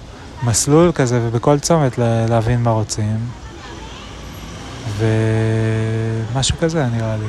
מסלול 0.43 0.91
כזה, 0.91 1.19
ובכל 1.23 1.59
צומת 1.59 1.97
לה- 1.97 2.25
להבין 2.25 2.63
מה 2.63 2.71
רוצים. 2.71 3.17
ומשהו 4.97 6.57
כזה 6.59 6.85
נראה 6.85 7.17
לי. 7.17 7.27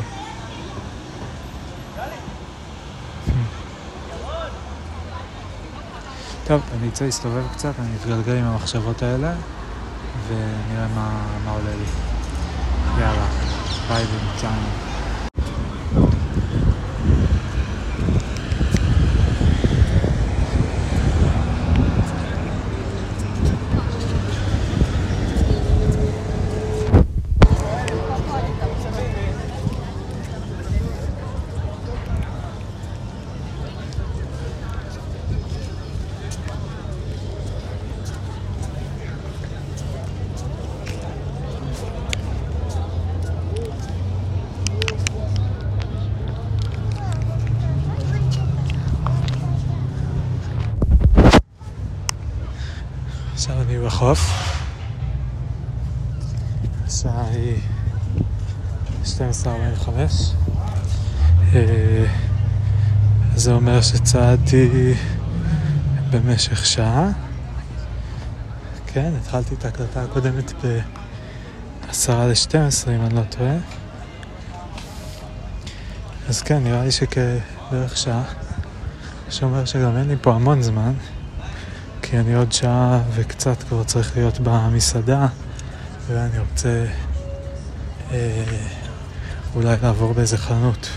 טוב, 6.46 6.60
אני 6.78 6.88
אצא 6.88 7.04
להסתובב 7.04 7.42
קצת, 7.52 7.72
אני 7.78 7.88
אתגלגל 8.00 8.38
עם 8.38 8.44
המחשבות 8.44 9.02
האלה, 9.02 9.32
ונראה 10.28 10.86
מה, 10.94 11.26
מה 11.44 11.50
עולה 11.50 11.70
לי. 11.70 11.84
יאללה, 13.00 13.26
ביי 13.88 14.04
בינתיים. 14.04 14.85
בחוף. 53.96 54.30
השעה 56.86 57.28
היא 57.28 57.56
12:45. 59.04 59.88
אה, 61.54 62.06
זה 63.36 63.52
אומר 63.52 63.80
שצעדתי 63.80 64.94
במשך 66.10 66.66
שעה. 66.66 67.08
כן, 68.86 69.12
התחלתי 69.20 69.54
את 69.54 69.64
ההקלטה 69.64 70.02
הקודמת 70.02 70.52
ב-10 70.52 72.12
ל-12, 72.12 72.90
אם 72.90 73.00
אני 73.00 73.14
לא 73.14 73.22
טועה. 73.22 73.56
אז 76.28 76.42
כן, 76.42 76.64
נראה 76.64 76.84
לי 76.84 76.90
שכבערך 76.90 77.96
שעה. 77.96 78.22
שאומר 79.30 79.64
שגם 79.64 79.96
אין 79.96 80.08
לי 80.08 80.16
פה 80.20 80.34
המון 80.34 80.62
זמן. 80.62 80.92
כי 82.10 82.18
אני 82.18 82.34
עוד 82.34 82.52
שעה 82.52 83.02
וקצת 83.14 83.62
כבר 83.62 83.84
צריך 83.84 84.16
להיות 84.16 84.38
במסעדה, 84.42 85.26
ואני 86.06 86.38
רוצה 86.38 86.84
אה, 88.12 88.44
אולי 89.54 89.76
לעבור 89.82 90.14
באיזה 90.14 90.38
חנות. 90.38 90.88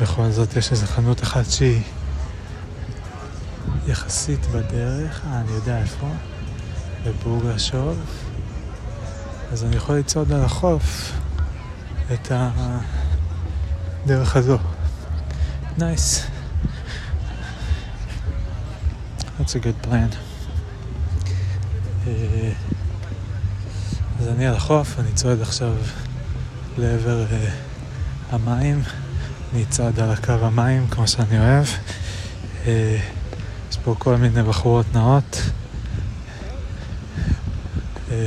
בכל 0.00 0.30
זאת 0.30 0.56
יש 0.56 0.72
איזה 0.72 0.86
חנות 0.86 1.22
אחת 1.22 1.50
שהיא 1.50 1.82
יחסית 3.86 4.46
בדרך, 4.46 5.22
אה, 5.26 5.40
אני 5.40 5.52
יודע 5.52 5.78
איפה, 5.78 6.06
בבורגשוב, 7.06 7.98
אז 9.52 9.64
אני 9.64 9.76
יכול 9.76 9.96
לצעוד 9.96 10.32
על 10.32 10.44
החוף 10.44 11.12
את 12.12 12.32
הדרך 14.04 14.36
הזו. 14.36 14.58
נייס. 15.78 16.33
That's 19.44 19.56
a 19.56 19.58
good 19.58 19.86
plan. 19.86 20.16
אה, 22.06 22.52
אז 24.20 24.28
אני 24.28 24.46
על 24.46 24.54
החוף, 24.54 24.98
אני 24.98 25.12
צועד 25.14 25.40
עכשיו 25.40 25.74
לעבר 26.78 27.24
uh, 27.30 28.34
המים, 28.34 28.82
אני 29.52 29.62
אצעד 29.62 30.00
על 30.00 30.10
הקו 30.10 30.32
המים 30.32 30.86
כמו 30.90 31.08
שאני 31.08 31.38
אוהב. 31.38 31.66
Uh, 32.64 32.68
יש 33.70 33.76
פה 33.84 33.94
כל 33.98 34.16
מיני 34.16 34.42
בחורות 34.42 34.86
נאות 34.94 35.42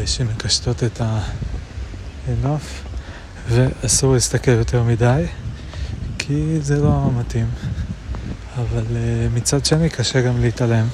שמקשטות 0.06 0.84
את 0.84 1.02
הנוף, 2.28 2.84
ואסור 3.50 4.14
להסתכל 4.14 4.52
יותר 4.52 4.84
מדי, 4.84 5.26
כי 6.18 6.60
זה 6.62 6.82
לא 6.82 7.10
מתאים. 7.20 7.50
אבל 8.56 8.86
מצד 9.34 9.66
שני 9.66 9.90
קשה 9.90 10.22
גם 10.22 10.42
להתעלם. 10.42 10.88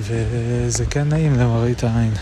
וזה 0.00 0.86
כן 0.90 1.08
נעים 1.08 1.34
למראית 1.38 1.84
העין. 1.84 2.12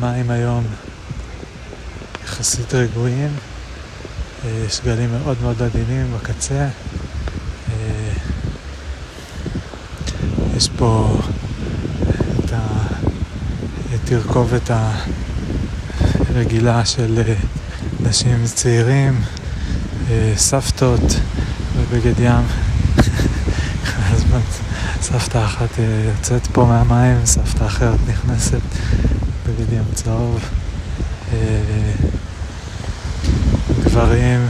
והמים 0.00 0.30
היום 0.30 0.64
יחסית 2.24 2.74
רגועים, 2.74 3.30
אה, 4.44 4.64
יש 4.66 4.80
גלים 4.84 5.10
מאוד 5.10 5.36
מאוד 5.42 5.62
עדינים 5.62 6.12
בקצה. 6.16 6.68
אה, 7.68 8.12
יש 10.56 10.68
פה 10.76 11.18
את 12.38 12.52
התרכובת 13.94 14.70
הרגילה 16.30 16.84
של 16.84 17.22
אה, 17.26 17.34
נשים 18.00 18.44
צעירים, 18.44 19.20
סבתות 20.36 21.20
ובגד 21.76 22.20
ים. 22.20 22.44
סבתא 25.02 25.44
אחת 25.44 25.78
אה, 25.78 26.10
יוצאת 26.16 26.46
פה 26.46 26.64
מהמים, 26.64 27.26
סבתא 27.26 27.66
אחרת 27.66 27.98
נכנסת 28.08 28.60
בגד 29.46 29.72
ים 29.72 29.84
צהוב. 29.94 30.40
אה, 31.32 31.36
גברים 33.84 34.48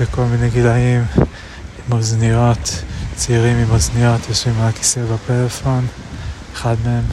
בכל 0.00 0.24
מיני 0.24 0.50
גילאים 0.50 1.04
עם 1.16 1.92
אוזניות, 1.92 2.82
צעירים 3.16 3.56
עם 3.56 3.70
אוזניות 3.70 4.28
יושבים 4.28 4.60
על 4.60 4.68
הכיסא 4.68 5.00
בפלאפון, 5.14 5.86
אחד 6.54 6.76
מהם 6.84 7.04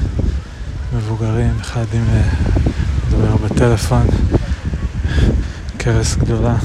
מבוגרים, 0.94 1.54
אחד 1.62 1.86
עם 1.94 2.06
אה, 2.14 2.22
מדבר 3.08 3.36
בטלפון, 3.36 4.08
כרס 5.80 6.16
גדולה. 6.16 6.56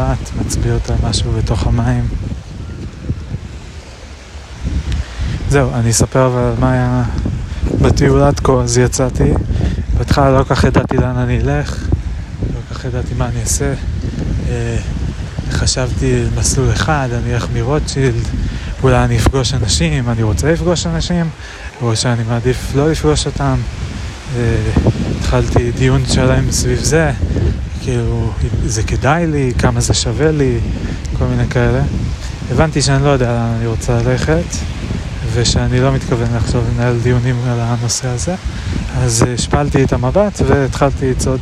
ובת, 0.00 0.30
מצביע 0.40 0.74
אותה 0.74 0.94
משהו 1.02 1.32
בתוך 1.32 1.66
המים. 1.66 2.08
זהו, 5.48 5.70
אני 5.74 5.90
אספר 5.90 6.26
אבל 6.26 6.52
מה 6.60 6.72
היה 6.72 7.02
בטיול 7.80 8.22
עד 8.22 8.40
כה, 8.40 8.52
אז 8.52 8.78
יצאתי. 8.78 9.32
בהתחלה 9.98 10.30
לא 10.38 10.44
כל 10.44 10.54
כך 10.54 10.64
ידעתי 10.64 10.96
לאן 10.96 11.16
אני 11.16 11.40
אלך, 11.40 11.84
לא 12.42 12.60
כל 12.68 12.74
כך 12.74 12.84
ידעתי 12.84 13.14
מה 13.14 13.28
אני 13.28 13.40
אעשה. 13.40 13.74
אה, 14.48 14.76
חשבתי 15.50 16.24
מסלול 16.36 16.70
אחד, 16.72 17.08
אני 17.12 17.34
אלך 17.34 17.46
מרוטשילד, 17.54 18.24
אולי 18.82 19.04
אני 19.04 19.18
אפגוש 19.18 19.54
אנשים, 19.54 20.10
אני 20.10 20.22
רוצה 20.22 20.52
לפגוש 20.52 20.86
אנשים, 20.86 21.28
או 21.82 21.96
שאני 21.96 22.22
מעדיף 22.28 22.72
לא 22.74 22.90
לפגוש 22.90 23.26
אותם. 23.26 23.56
אה, 24.36 24.56
התחלתי 25.18 25.72
דיון 25.72 26.06
שלם 26.06 26.50
סביב 26.50 26.78
זה, 26.78 27.12
כאילו, 27.82 28.30
זה 28.64 28.82
כדאי 28.82 29.26
לי, 29.26 29.52
כמה 29.58 29.80
זה 29.80 29.94
שווה 29.94 30.30
לי, 30.30 30.58
כל 31.18 31.24
מיני 31.24 31.48
כאלה. 31.48 31.82
הבנתי 32.50 32.82
שאני 32.82 33.04
לא 33.04 33.08
יודע 33.08 33.32
לאן 33.32 33.54
אני 33.58 33.66
רוצה 33.66 34.02
ללכת, 34.02 34.44
ושאני 35.32 35.80
לא 35.80 35.92
מתכוון 35.92 36.34
עכשיו 36.36 36.62
לנהל 36.74 36.98
דיונים 37.02 37.36
על 37.48 37.58
הנושא 37.60 38.08
הזה. 38.08 38.34
אז 38.96 39.24
השפלתי 39.34 39.84
את 39.84 39.92
המבט 39.92 40.42
והתחלתי 40.46 41.10
לצעוד, 41.10 41.40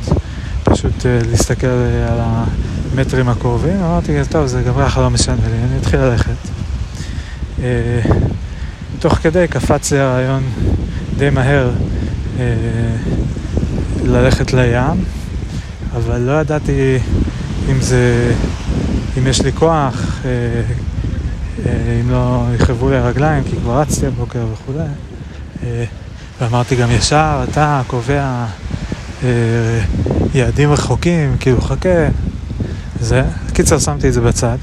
פשוט 0.65 1.07
אה, 1.07 1.19
להסתכל 1.31 1.67
אה, 1.67 2.13
על 2.13 2.19
המטרים 2.21 3.29
הקרובים. 3.29 3.77
אמרתי, 3.81 4.13
טוב, 4.31 4.47
זה 4.47 4.63
גם 4.63 4.75
ככה 4.79 5.01
לא 5.01 5.11
משנה 5.11 5.37
לי, 5.37 5.57
אני 5.71 5.79
אתחיל 5.81 6.01
ללכת. 6.01 6.37
אה, 7.63 8.01
תוך 8.99 9.15
כדי 9.15 9.49
קפץ 9.51 9.93
לי 9.93 9.99
הרעיון 9.99 10.43
די 11.19 11.31
מהר 11.31 11.71
ללכת 14.05 14.53
לים. 14.53 15.18
אבל 15.97 16.19
לא 16.19 16.33
ידעתי 16.41 16.99
אם 17.71 17.81
זה, 17.81 18.33
אם 19.19 19.27
יש 19.27 19.43
לי 19.43 19.53
כוח, 19.53 20.21
אה, 20.25 20.31
אה, 21.67 22.01
אם 22.01 22.11
לא 22.11 22.45
יכאבו 22.55 22.91
לי 22.91 22.97
הרגליים, 22.97 23.45
כי 23.45 23.57
כבר 23.57 23.81
רצתי 23.81 24.07
הבוקר 24.07 24.47
וכולי. 24.53 24.85
אה, 25.63 25.85
ואמרתי 26.41 26.77
גם 26.77 26.91
ישר, 26.91 27.45
אתה 27.51 27.83
קובע 27.87 28.47
יעדים 30.35 30.73
רחוקים, 30.73 31.37
כאילו 31.41 31.61
חכה. 31.61 32.09
זה, 33.01 33.23
קיצר 33.53 33.79
שמתי 33.79 34.09
את 34.09 34.13
זה 34.13 34.21
בצד. 34.21 34.57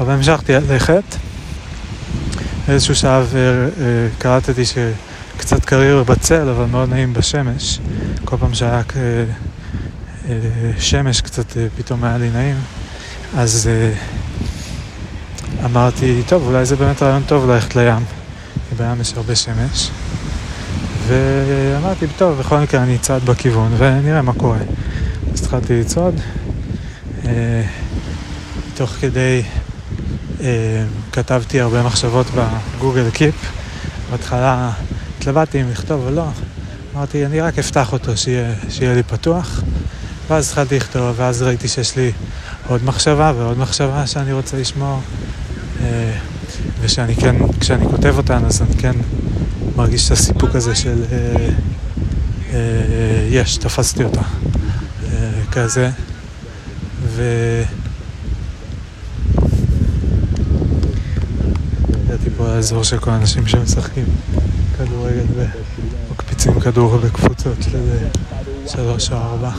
אבל 0.00 0.12
המשכתי 0.12 0.52
ללכת. 0.52 1.02
באיזשהו 2.68 2.94
שלב 2.94 3.34
קלטתי 4.18 4.62
שקצת 4.64 5.64
קריר 5.64 6.02
בצל, 6.02 6.48
אבל 6.48 6.64
מאוד 6.64 6.88
נעים 6.88 7.12
בשמש. 7.12 7.78
כל 8.24 8.36
פעם 8.36 8.54
שהיה 8.54 8.82
שמש 10.78 11.20
קצת 11.20 11.56
אה, 11.56 11.66
פתאום 11.76 12.04
היה 12.04 12.18
לי 12.18 12.30
נעים, 12.30 12.56
אז 13.36 13.68
אה, 13.68 13.92
אמרתי, 15.64 16.22
טוב, 16.26 16.46
אולי 16.46 16.64
זה 16.64 16.76
באמת 16.76 17.02
רעיון 17.02 17.22
טוב 17.26 17.50
ללכת 17.50 17.76
לים, 17.76 18.04
כי 18.68 18.74
בים 18.74 19.00
יש 19.00 19.12
הרבה 19.16 19.34
שמש. 19.34 19.90
ואמרתי, 21.06 22.06
טוב, 22.16 22.38
בכל 22.38 22.58
מקרה 22.58 22.82
אני 22.82 22.96
אצעד 22.96 23.24
בכיוון 23.24 23.72
ונראה 23.78 24.22
מה 24.22 24.32
קורה. 24.32 24.58
אז 25.32 25.40
התחלתי 25.40 25.80
לצעוד. 25.80 26.14
אה, 27.24 27.62
תוך 28.74 28.90
כדי 28.90 29.42
כתבתי 31.12 31.60
הרבה 31.60 31.82
מחשבות 31.82 32.26
בגוגל 32.34 33.10
קיפ. 33.10 33.34
בהתחלה 34.10 34.70
התלבטתי 35.18 35.62
אם 35.62 35.70
לכתוב 35.70 36.04
או 36.06 36.10
לא. 36.10 36.26
אמרתי, 36.94 37.26
אני 37.26 37.40
רק 37.40 37.58
אפתח 37.58 37.92
אותו, 37.92 38.16
שיהיה, 38.16 38.54
שיהיה 38.70 38.94
לי 38.94 39.02
פתוח. 39.02 39.62
ואז 40.28 40.48
התחלתי 40.48 40.76
לכתוב, 40.76 41.14
ואז 41.16 41.42
ראיתי 41.42 41.68
שיש 41.68 41.96
לי 41.96 42.12
עוד 42.66 42.84
מחשבה 42.84 43.32
ועוד 43.36 43.58
מחשבה 43.58 44.06
שאני 44.06 44.32
רוצה 44.32 44.56
לשמור. 44.56 45.00
אה, 45.82 46.12
ושאני 46.80 47.16
כן, 47.16 47.36
כשאני 47.60 47.86
כותב 47.86 48.14
אותן, 48.16 48.44
אז 48.44 48.62
אני 48.62 48.76
כן 48.78 48.96
מרגיש 49.76 50.06
את 50.06 50.12
הסיפוק 50.12 50.54
הזה 50.54 50.74
של 50.74 51.04
אה, 51.12 51.48
אה, 52.52 53.28
יש, 53.30 53.56
תפסתי 53.56 54.04
אותה. 54.04 54.22
כזה. 55.52 55.90
ו... 57.02 57.22
הגעתי 62.04 62.30
פה 62.36 62.48
לאזור 62.48 62.84
של 62.84 62.98
כל 62.98 63.10
האנשים 63.10 63.46
שמשחקים 63.46 64.04
כדורגל 64.78 65.24
ומקפיצים 66.10 66.60
כדור 66.60 66.96
בקבוצות 66.96 67.56
של 67.62 67.78
שלוש 68.66 69.10
או 69.10 69.16
ארבע. 69.16 69.50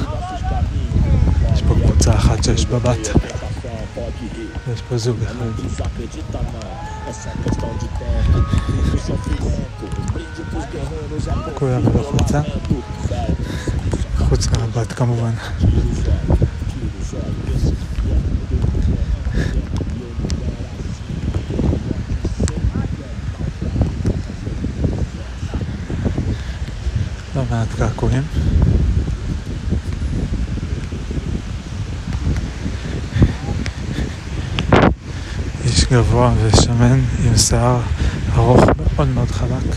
יש 2.00 2.06
פה 2.06 2.12
קבוצה 2.12 2.34
אחת 2.34 2.44
שיש 2.44 2.66
בה 2.66 2.80
בת. 2.80 2.98
יש 4.74 4.82
פה 4.90 4.98
זוג 4.98 5.18
אחד. 5.24 5.36
כולם 11.54 11.82
בחוצה. 11.82 12.42
חוץ 14.18 14.48
מהבת 14.48 14.94
כמובן. 14.94 15.32
לא 27.36 27.44
מעט 27.52 27.68
קעקועים. 27.78 28.24
גבוה 35.92 36.32
ושמן 36.44 37.00
עם 37.26 37.38
שיער 37.38 37.80
ארוך 38.36 38.64
מאוד 38.96 39.08
מאוד 39.08 39.32
חלק. 39.32 39.76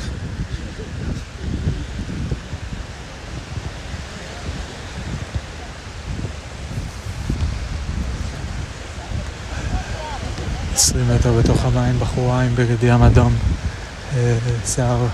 עשרים 10.74 11.04
מטר 11.14 11.32
בתוך 11.32 11.64
המים 11.64 11.98
בחורה 11.98 12.40
עם 12.40 12.54
בגד 12.54 12.82
ים 12.82 13.02
אדום, 13.02 13.34
אה, 14.16 14.36
שיער 14.66 15.06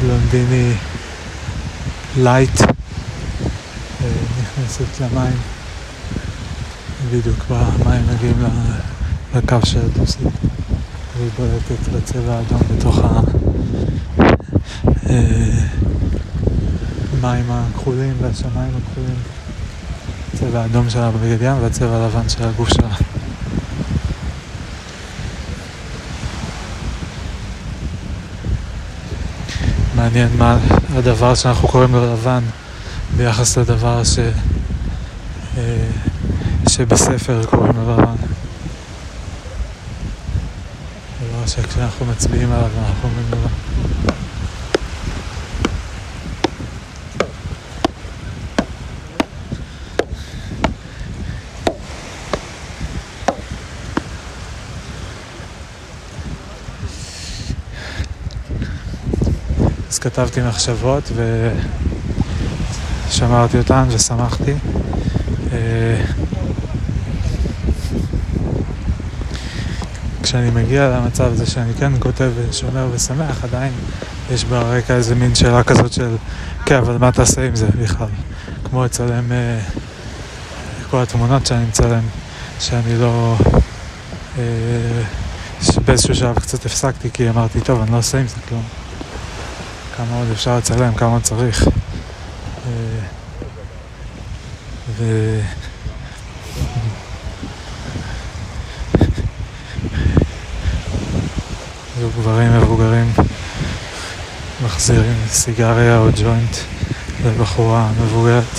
בלונדיני 0.00 0.72
light, 2.16 2.60
אה, 2.60 4.06
נכנסת 4.40 5.00
למים, 5.00 5.36
בדיוק 7.12 7.44
במים 7.50 8.02
מגיעים 8.14 8.44
לקו 9.34 9.56
של 9.64 9.80
הטוסיק, 9.84 10.26
והיא 11.16 11.30
בולטת 11.38 11.88
בצבע 11.92 12.34
האדום 12.34 12.60
בתוך 12.76 12.98
המים 17.20 17.50
אה, 17.50 17.64
הכחולים 17.70 18.14
והשמיים 18.20 18.70
הכחולים. 18.76 19.16
הצבע 20.34 20.62
האדום 20.62 20.90
שלה 20.90 21.10
בבגד 21.10 21.42
ים 21.42 21.62
והצבע 21.62 21.96
הלבן 21.96 22.28
של 22.28 22.44
הגוף 22.44 22.68
שלה. 22.68 22.94
מעניין 29.96 30.28
מה 30.38 30.58
הדבר 30.94 31.34
שאנחנו 31.34 31.68
קוראים 31.68 31.92
לו 31.92 32.12
לבן 32.12 32.42
ביחס 33.16 33.58
לדבר 33.58 34.04
ש... 34.04 34.18
אה, 36.80 36.84
שבספר 36.84 37.44
קוראים 37.46 37.76
לו 37.76 37.92
לבן. 37.92 38.14
דבר 41.20 41.46
שכשאנחנו 41.46 42.06
מצביעים 42.06 42.52
עליו 42.52 42.70
אנחנו 42.78 43.08
אומרים 43.08 43.26
לבן. 43.30 43.48
אז 59.88 59.98
כתבתי 59.98 60.40
מחשבות 60.40 61.12
ושמרתי 63.08 63.58
אותן 63.58 63.84
ושמחתי. 63.90 64.52
אה, 65.52 66.04
כשאני 70.28 70.50
מגיע 70.50 70.88
למצב 70.88 71.24
הזה 71.24 71.46
שאני 71.46 71.74
כן 71.74 71.92
כותב 71.98 72.30
ושומר 72.36 72.88
ושמח, 72.92 73.44
עדיין 73.44 73.72
יש 74.30 74.44
ברקע 74.44 74.94
איזה 74.94 75.14
מין 75.14 75.34
שאלה 75.34 75.64
כזאת 75.64 75.92
של 75.92 76.16
כן, 76.66 76.76
אבל 76.76 76.98
מה 76.98 77.12
תעשה 77.12 77.46
עם 77.46 77.56
זה 77.56 77.66
בכלל? 77.82 78.06
כמו 78.64 78.84
לצלם 78.84 79.32
אה, 79.32 79.60
כל 80.90 81.02
התמונות 81.02 81.46
שאני 81.46 81.64
מצלם, 81.64 82.02
שאני 82.60 82.98
לא... 82.98 83.36
אה, 84.38 84.44
באיזשהו 85.84 86.14
שלב 86.14 86.38
קצת 86.38 86.66
הפסקתי 86.66 87.10
כי 87.12 87.28
אמרתי, 87.28 87.60
טוב, 87.60 87.82
אני 87.82 87.92
לא 87.92 87.98
עושה 87.98 88.18
עם 88.18 88.28
זה 88.28 88.36
כלום. 88.48 88.64
כמה 89.96 90.18
עוד 90.18 90.28
אפשר 90.32 90.56
לצלם, 90.58 90.94
כמה 90.94 91.12
עוד 91.12 91.22
צריך. 91.22 91.68
אה, 92.66 92.72
ו... 94.98 95.04
זוג 102.00 102.12
גברים 102.18 102.52
מבוגרים 102.56 103.12
מחזירים 104.64 105.16
סיגריה 105.28 105.98
או 105.98 106.08
ג'וינט 106.22 106.56
לבחורה 107.24 107.90
מבוגרת 108.00 108.58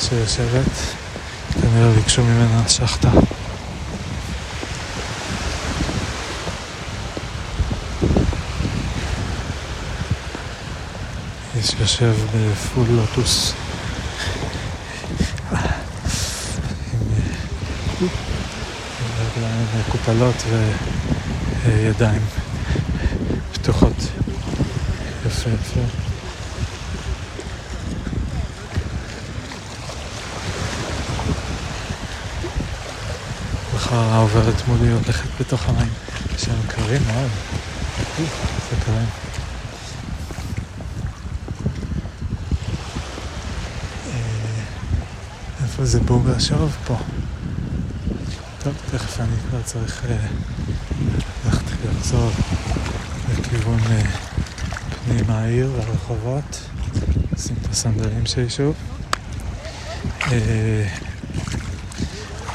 שיושבת, 0.00 0.70
כנראה 1.52 1.92
ביקשו 1.92 2.22
ממנה 2.24 2.68
שחטה. 2.68 3.10
איש 11.56 11.74
יושב 11.80 12.14
בפול 12.34 12.86
לוטוס 12.90 13.52
עם 18.00 18.08
רגליים 19.18 19.66
מקופלות 19.80 20.34
וידיים 21.64 22.22
פתוחות. 23.52 23.96
יפה 25.26 25.50
יפה. 25.50 25.80
בחרה 33.74 34.18
עוברת 34.18 34.68
מולי 34.68 34.92
הולכת 34.92 35.28
בתוך 35.40 35.68
המים 35.68 35.92
שהם 36.38 36.58
קרים 36.68 37.02
מאוד. 37.06 37.30
זה 38.70 38.76
קרים. 38.84 39.08
איפה 45.62 45.84
זה 45.84 46.00
בוגה 46.00 46.40
שוב 46.40 46.76
פה? 46.86 46.96
טוב, 48.62 48.74
תכף 48.90 49.20
אני 49.20 49.36
כבר 49.48 49.62
צריך 49.64 50.04
אה, 51.88 51.92
לחזור 51.98 52.30
לכיוון 53.32 53.80
אה, 53.90 54.02
פנים 55.04 55.30
העיר 55.30 55.72
והרחובות, 55.76 56.60
לשים 57.32 57.56
את 57.62 57.70
הסנדלים 57.70 58.26
שלי 58.26 58.50
שוב. 58.50 58.74
אה, 60.32 60.86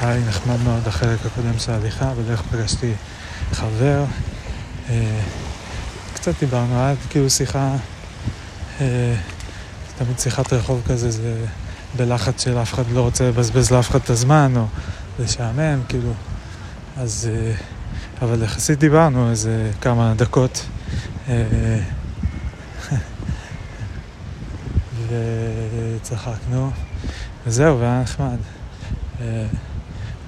היה 0.00 0.16
לי 0.16 0.24
נחמד 0.28 0.56
מאוד 0.64 0.88
החלק 0.88 1.18
הקודם 1.26 1.58
של 1.58 1.72
ההליכה, 1.72 2.14
בדרך 2.14 2.42
פגשתי 2.42 2.92
חבר, 3.52 4.04
קצת 6.14 6.32
דיברנו, 6.40 6.78
היה 6.78 6.94
כאילו 7.10 7.30
שיחה, 7.30 7.76
תמיד 9.98 10.18
שיחת 10.18 10.52
רחוב 10.52 10.82
כזה, 10.86 11.10
זה 11.10 11.44
בלחץ 11.96 12.44
של 12.44 12.58
אף 12.58 12.74
אחד 12.74 12.90
לא 12.92 13.00
רוצה 13.00 13.28
לבזבז 13.28 13.70
לאף 13.70 13.90
אחד 13.90 13.98
את 14.04 14.10
הזמן, 14.10 14.52
או 14.56 14.66
לשעמם, 15.18 15.80
כאילו. 15.88 16.12
אז... 16.96 17.30
אה, 17.32 17.54
אבל 18.22 18.42
יחסית 18.42 18.78
דיברנו 18.78 19.30
איזה 19.30 19.70
כמה 19.80 20.14
דקות. 20.16 20.66
אה, 21.28 21.80
וצחקנו, 25.08 26.70
וזהו, 27.46 27.80
והיה 27.80 28.00
נחמד. 28.00 28.38
אה, 29.20 29.46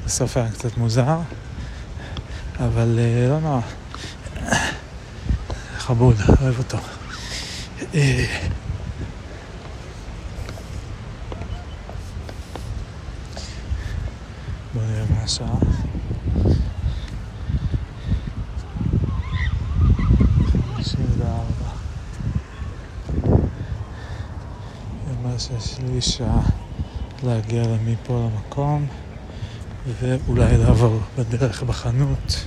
בסוף 0.04 0.36
היה 0.36 0.50
קצת 0.50 0.76
מוזר, 0.76 1.18
אבל 2.58 2.98
לא 3.28 3.40
נורא. 3.40 3.60
חבוד, 5.78 6.16
אוהב 6.40 6.58
אותו. 6.58 6.78
בוא 14.74 14.82
נראה 14.82 15.04
מה 15.10 15.22
השעה. 15.22 15.85
ממש 25.50 25.64
יש 25.64 25.78
לי 25.78 26.00
שעה 26.00 26.42
להגיע 27.22 27.62
מפה 27.84 28.28
למקום 28.34 28.86
ואולי 30.00 30.58
לעבור 30.58 31.00
בדרך 31.18 31.62
בחנות. 31.62 32.46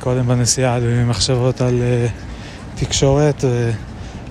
קודם 0.00 0.26
בנסיעה 0.26 0.74
עלו 0.74 0.86
לי 0.86 1.04
מחשבות 1.04 1.60
על 1.60 1.82
אה, 1.82 2.06
תקשורת, 2.74 3.44
אה, 3.44 3.70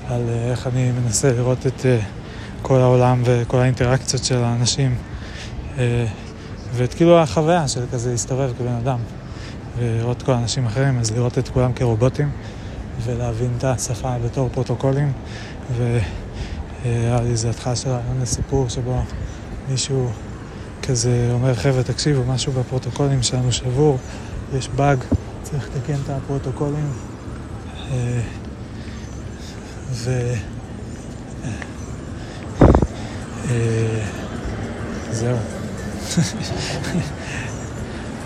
על 0.09 0.21
אה, 0.29 0.51
איך 0.51 0.67
אני 0.67 0.91
מנסה 0.91 1.31
לראות 1.31 1.67
את 1.67 1.85
אה, 1.85 1.99
כל 2.61 2.79
העולם 2.79 3.21
וכל 3.25 3.57
האינטראקציות 3.57 4.23
של 4.23 4.43
האנשים. 4.43 4.95
אה, 5.77 6.05
ואת 6.73 6.93
כאילו 6.93 7.19
החוויה 7.19 7.67
של 7.67 7.81
כזה 7.91 8.11
להסתובב 8.11 8.51
כבן 8.57 8.73
אדם 8.73 8.99
ולראות 9.77 10.21
כל 10.21 10.31
האנשים 10.31 10.65
אחרים, 10.65 10.99
אז 10.99 11.11
לראות 11.11 11.37
את 11.37 11.49
כולם 11.49 11.73
כרובוטים 11.73 12.29
ולהבין 13.03 13.49
את 13.57 13.63
השפה 13.63 14.15
בתור 14.25 14.49
פרוטוקולים 14.49 15.11
והיה 15.77 17.21
לי 17.21 17.29
איזה 17.29 17.49
התחלה 17.49 17.75
של 17.75 17.89
רעיון 17.89 18.19
לסיפור 18.21 18.69
שבו 18.69 19.01
מישהו 19.69 20.09
כזה 20.83 21.29
אומר 21.33 21.55
חבר'ה 21.55 21.83
תקשיבו 21.83 22.23
משהו 22.33 22.53
בפרוטוקולים 22.53 23.23
שלנו 23.23 23.51
שבור, 23.51 23.97
יש 24.57 24.69
באג, 24.69 24.99
צריך 25.43 25.69
לתקן 25.75 25.95
את 26.05 26.09
הפרוטוקולים 26.09 26.91
אה, 27.91 28.21
ו... 29.91 30.33
אה, 33.49 34.05
זהו. 35.11 35.37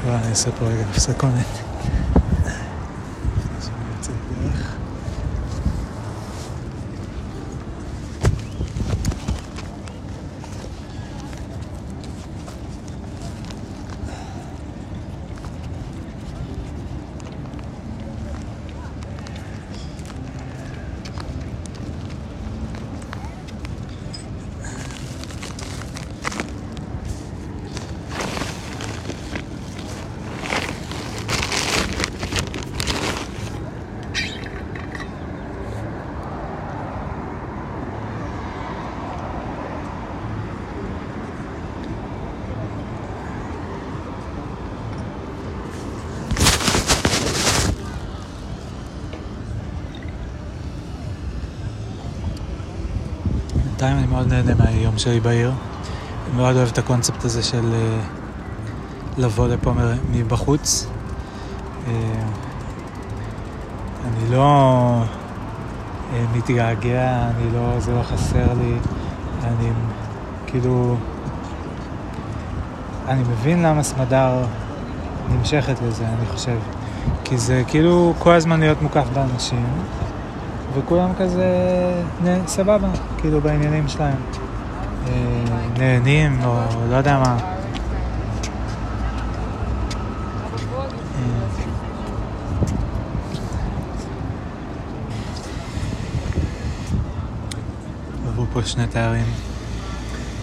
אני 0.08 0.30
אעשה 0.30 0.52
פה 0.52 0.65
רגע 0.65 0.84
הפסקונת. 0.89 1.45
שאני 3.62 3.95
יוצא 3.97 4.12
דרך. 4.41 4.78
בינתיים 53.84 54.04
אני 54.04 54.08
מאוד 54.08 54.34
נהנה 54.34 54.63
מהיום 54.63 54.98
שלי 54.98 55.19
בעיר. 55.19 55.52
מאוד 56.36 56.56
אוהב 56.56 56.67
את 56.67 56.78
הקונספט 56.78 57.26
הזה 57.26 57.43
של 57.43 57.74
אה, 57.74 58.00
לבוא 59.17 59.48
לפה 59.48 59.74
מבחוץ. 60.12 60.88
אה, 61.88 61.93
אני 64.04 64.32
לא 64.32 64.46
אה, 66.13 66.26
מתגעגע, 66.36 67.30
אני 67.36 67.54
לא, 67.54 67.80
זה 67.80 67.91
לא 67.91 68.04
חסר 68.04 68.54
לי. 68.54 68.76
אני 69.43 69.69
כאילו... 70.48 70.96
אני 73.08 73.22
מבין 73.22 73.63
למה 73.63 73.84
סמדר 73.84 74.46
נמשכת 75.30 75.76
לזה, 75.88 76.06
אני 76.08 76.26
חושב. 76.26 76.58
כי 77.24 77.38
זה 77.38 77.63
כאילו 77.67 78.13
כל 78.19 78.34
הזמן 78.34 78.60
להיות 78.60 78.82
מוקף 78.82 79.06
באנשים. 79.13 79.65
וכולם 80.76 81.14
כזה 81.20 81.46
סבבה, 82.48 82.90
כאילו 83.18 83.42
בעניינים 83.42 83.88
שלהם. 83.88 84.18
אה, 85.08 85.14
נהנים, 85.78 86.40
או 86.46 86.60
לא 86.90 86.96
יודע 86.96 87.20
מה. 87.20 87.38
אה, 91.18 91.48
עברו 98.28 98.46
פה 98.54 98.64
שני 98.64 98.88
תיירים. 98.88 99.26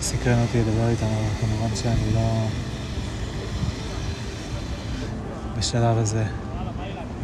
סקרן 0.01 0.43
אותי 0.43 0.59
לדבר 0.61 0.88
איתם, 0.88 1.07
אבל 1.07 1.40
כמובן 1.40 1.77
שאני 1.77 2.14
לא... 2.14 2.47
בשלב 5.59 5.99
הזה 5.99 6.25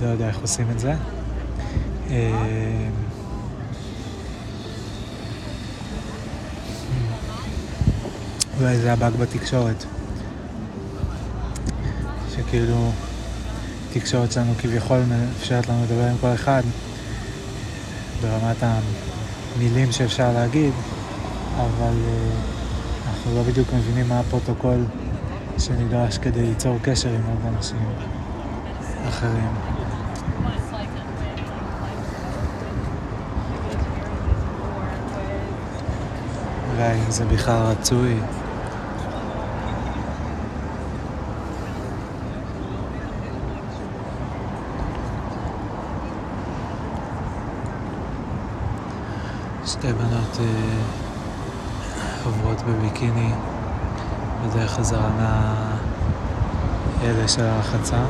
לא 0.02 0.06
יודע 0.06 0.28
איך 0.28 0.38
עושים 0.38 0.66
את 0.70 0.78
זה. 0.78 0.94
אה, 2.10 2.88
אולי 8.60 8.76
זה 8.76 8.92
הבאג 8.92 9.12
בתקשורת. 9.16 9.84
שכאילו, 12.36 12.90
תקשורת 13.92 14.32
שלנו 14.32 14.52
כביכול 14.58 14.98
מאפשרת 15.08 15.68
לנו 15.68 15.82
לדבר 15.82 16.04
עם 16.08 16.16
כל 16.20 16.34
אחד 16.34 16.62
ברמת 18.22 18.56
המילים 19.56 19.92
שאפשר 19.92 20.32
להגיד, 20.32 20.72
אבל 21.56 21.94
אה, 22.08 22.28
אנחנו 23.08 23.34
לא 23.34 23.42
בדיוק 23.42 23.68
מבינים 23.72 24.08
מה 24.08 24.20
הפרוטוקול 24.20 24.84
שנדרש 25.58 26.18
כדי 26.18 26.42
ליצור 26.42 26.78
קשר 26.82 27.08
עם 27.08 27.22
עוד 27.26 27.54
אנשים 27.54 27.88
אחרים. 29.08 29.75
אולי 36.76 37.00
זה 37.08 37.24
בכלל 37.24 37.62
רצוי. 37.62 38.14
שתי 49.66 49.92
בנות 49.92 50.38
אה, 50.40 50.44
עוברות 52.24 52.62
בביקיני 52.62 53.32
בדרך 54.44 54.70
חזרה 54.70 55.10
מהאלה 57.00 57.28
של 57.28 57.44
הרחצה. 57.44 58.04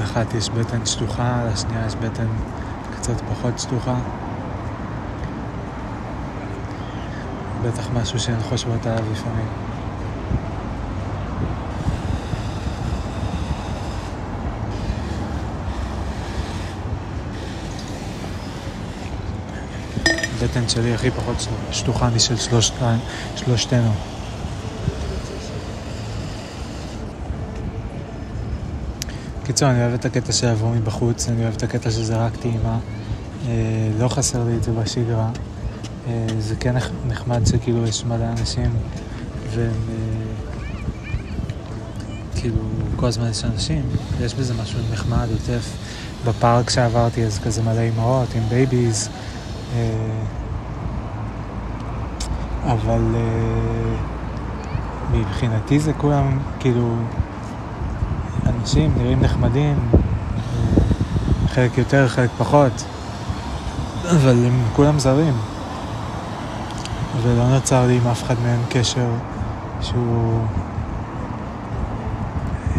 לאחת 0.00 0.34
יש 0.34 0.50
בטן 0.50 0.86
שטוחה, 0.86 1.44
לשנייה 1.52 1.86
יש 1.86 1.94
בטן 1.94 2.26
קצת 2.96 3.20
פחות 3.20 3.58
שטוחה. 3.58 4.23
בטח 7.64 7.90
משהו 7.94 8.18
שהן 8.18 8.40
חושבות 8.40 8.86
עליו 8.86 9.04
לפעמים. 9.12 9.48
הבטן 20.42 20.68
שלי 20.68 20.94
הכי 20.94 21.10
פחות 21.10 21.36
שטוחה 21.70 22.10
משל 22.10 22.36
שלושת, 22.36 22.74
שלושתנו. 23.36 23.92
קיצור, 29.44 29.70
אני 29.70 29.82
אוהב 29.82 29.94
את 29.94 30.04
הקטע 30.04 30.32
שיבוא 30.32 30.70
מבחוץ, 30.70 31.28
אני 31.28 31.42
אוהב 31.42 31.54
את 31.54 31.62
הקטע 31.62 31.90
שזה 31.90 32.16
רק 32.16 32.36
טעימה. 32.36 32.78
אה, 33.46 33.52
לא 33.98 34.08
חסר 34.08 34.44
לי 34.44 34.56
את 34.56 34.62
זה 34.62 34.72
בשגרה. 34.72 35.30
אה, 36.08 36.26
זה 36.38 36.56
כן 36.56 36.76
נח- 36.76 36.90
נחמד 37.08 37.46
שכאילו 37.46 37.86
יש 37.86 38.04
מלא 38.04 38.24
אנשים 38.38 38.70
והם 39.50 39.70
אה, 39.88 40.34
כאילו 42.40 42.56
כל 42.96 43.06
הזמן 43.06 43.30
יש 43.30 43.44
אנשים, 43.44 43.82
יש 44.20 44.34
בזה 44.34 44.54
משהו 44.62 44.78
נחמד, 44.92 45.26
עוטף. 45.32 45.76
בפארק 46.26 46.70
שעברתי 46.70 47.24
אז 47.24 47.38
כזה 47.44 47.62
מלא 47.62 47.80
אימהות 47.80 48.28
עם 48.34 48.42
babies, 48.48 49.08
אה, 49.74 49.80
אבל 52.72 53.02
מבחינתי 55.12 55.80
זה 55.80 55.92
כולם 55.92 56.38
כאילו 56.60 56.96
אנשים 58.46 58.94
נראים 58.98 59.20
נחמדים, 59.20 59.90
חלק 61.48 61.78
יותר, 61.78 62.08
חלק 62.08 62.30
פחות, 62.38 62.84
אבל 64.10 64.44
הם 64.46 64.62
כולם 64.72 64.98
זרים. 64.98 65.34
ולא 67.24 67.48
נוצר 67.48 67.86
לי 67.86 67.96
עם 67.96 68.06
אף 68.06 68.22
אחד 68.22 68.34
מהם 68.42 68.60
קשר 68.68 69.08
שהוא 69.80 70.40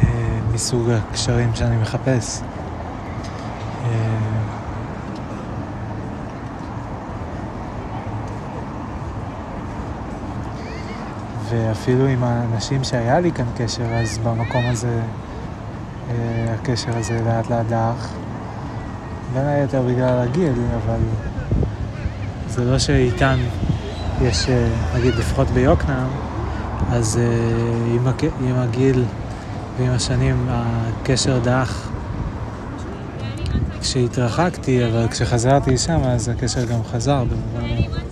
אה, 0.04 0.40
מסוג 0.54 0.90
הקשרים 0.90 1.56
שאני 1.56 1.78
מחפש. 1.78 2.42
אה, 3.86 3.90
ואפילו 11.50 12.08
עם 12.08 12.24
האנשים 12.24 12.84
שהיה 12.84 13.20
לי 13.20 13.32
כאן 13.32 13.46
קשר, 13.58 13.96
אז 13.96 14.18
במקום 14.18 14.66
הזה 14.66 15.02
אה, 16.10 16.54
הקשר 16.54 16.98
הזה 16.98 17.22
לאט 17.26 17.50
לאט 17.50 17.66
דעך. 17.70 18.14
בין 19.34 19.46
היתר 19.46 19.82
בגלל 19.82 20.20
הגיל, 20.20 20.54
אבל 20.76 21.00
זה 22.48 22.64
לא 22.64 22.80
שאיתן 22.80 23.38
יש, 24.22 24.50
אה, 24.50 24.70
נגיד 24.96 25.16
לפחות 25.16 25.48
ביוקנעם, 25.48 26.08
אז 26.92 27.18
אה, 27.18 27.96
עם, 27.96 28.08
הק... 28.08 28.24
עם 28.24 28.56
הגיל 28.56 29.04
ועם 29.78 29.92
השנים 29.92 30.48
הקשר 30.50 31.40
דעך 31.40 31.90
כשהתרחקתי, 33.82 34.86
אבל 34.86 35.08
כשחזרתי 35.08 35.72
לשם 35.72 36.04
אז 36.04 36.30
הקשר 36.30 36.66
גם 36.66 36.84
חזר 36.84 37.24
במובן... 37.24 37.66
אה, 37.66 38.06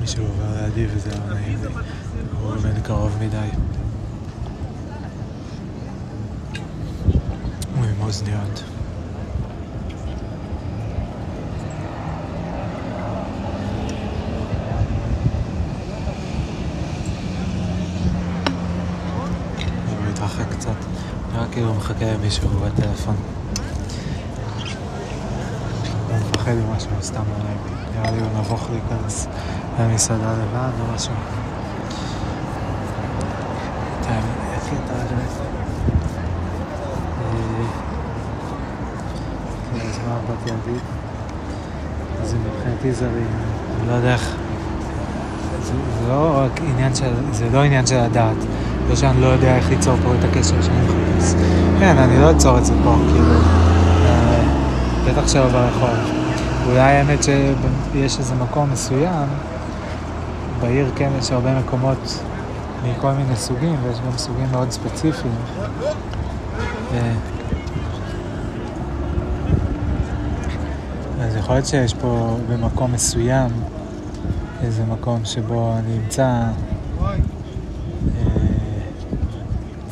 מישהו 0.00 0.24
עובר 0.24 0.64
לידי 0.64 0.86
וזה 0.94 1.10
לא 1.10 1.34
נעים 1.34 1.58
לי, 1.62 1.68
הוא 2.40 2.54
ממני 2.54 2.80
קרוב 2.82 3.16
מדי. 3.20 3.36
הוא 7.76 7.84
עם 7.84 8.02
אוזניות. 8.02 8.62
הוא 19.86 20.10
מתרחק 20.10 20.44
קצת, 20.50 20.70
נראה 21.32 21.46
כאילו 21.52 21.68
הוא 21.68 21.76
מחכה 21.76 22.04
למישהו 22.14 22.48
בטלפון. 22.48 23.16
הוא 26.08 26.16
מפחד 26.30 26.52
ממשהו, 26.52 26.90
סתם 27.00 27.22
לא 27.30 27.44
נעים 27.44 27.58
לי. 27.66 28.00
נראה 28.00 28.10
לי 28.10 28.20
הוא 28.20 28.40
נבוך 28.40 28.68
להיכנס 28.70 29.26
למסעדה 29.78 30.32
לבד 30.32 30.70
או 30.80 30.94
משהו. 30.94 31.12
טוב, 34.02 34.12
יש 34.56 34.72
לי 34.72 34.78
את 34.84 34.90
האדרס. 34.90 35.38
אה, 37.20 37.64
כן, 39.72 40.29
להגיד? 40.46 40.80
זה 42.24 42.36
מבחינתי 42.36 42.92
זה, 42.92 43.06
אני 43.06 43.88
לא 43.88 43.92
יודע 43.92 44.12
איך... 44.12 44.36
זה, 45.62 45.72
זה 45.72 46.08
לא 46.08 46.32
רק 46.44 46.60
עניין 46.60 46.94
של... 46.94 47.10
זה 47.32 47.48
לא 47.52 47.62
עניין 47.62 47.86
של 47.86 47.98
הדעת. 47.98 48.36
לא 48.88 48.96
שאני 48.96 49.20
לא 49.20 49.26
יודע 49.26 49.56
איך 49.56 49.70
ליצור 49.70 49.96
פה 50.04 50.14
את 50.18 50.24
הקשר 50.24 50.62
שאני 50.62 50.78
מחפש. 50.84 51.34
כן, 51.78 51.98
אני 51.98 52.20
לא 52.20 52.30
אצור 52.30 52.58
את 52.58 52.64
זה 52.64 52.72
פה, 52.84 52.96
כאילו. 53.12 53.34
אה, 54.04 54.42
בטח 55.08 55.28
שלא 55.28 55.48
ברחוב. 55.48 56.20
אולי 56.66 56.80
האמת 56.80 57.22
שיש 57.22 58.18
איזה 58.18 58.34
מקום 58.34 58.70
מסוים, 58.72 59.28
בעיר 60.60 60.90
כן 60.96 61.10
יש 61.18 61.32
הרבה 61.32 61.58
מקומות 61.58 62.22
מכל 62.84 63.12
מיני 63.12 63.36
סוגים, 63.36 63.76
ויש 63.84 63.98
גם 64.06 64.18
סוגים 64.18 64.46
מאוד 64.52 64.70
ספציפיים. 64.70 65.34
אה, 66.94 67.12
אז 71.30 71.36
יכול 71.36 71.54
להיות 71.54 71.66
שיש 71.66 71.94
פה 71.94 72.36
במקום 72.48 72.92
מסוים 72.92 73.50
איזה 74.62 74.84
מקום 74.84 75.24
שבו 75.24 75.72
אני 75.78 75.98
אמצא 76.04 76.24
אה, 76.24 76.52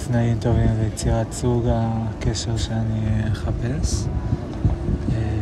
תנאים 0.06 0.38
טובים 0.40 0.68
ליצירת 0.82 1.32
סוג 1.32 1.64
הקשר 1.68 2.56
שאני 2.56 3.32
אחפש. 3.32 4.04
אה, 5.12 5.38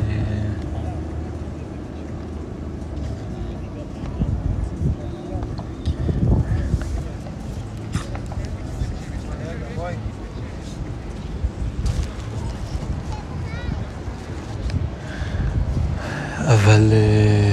אבל 16.47 16.93
אה, 16.93 17.53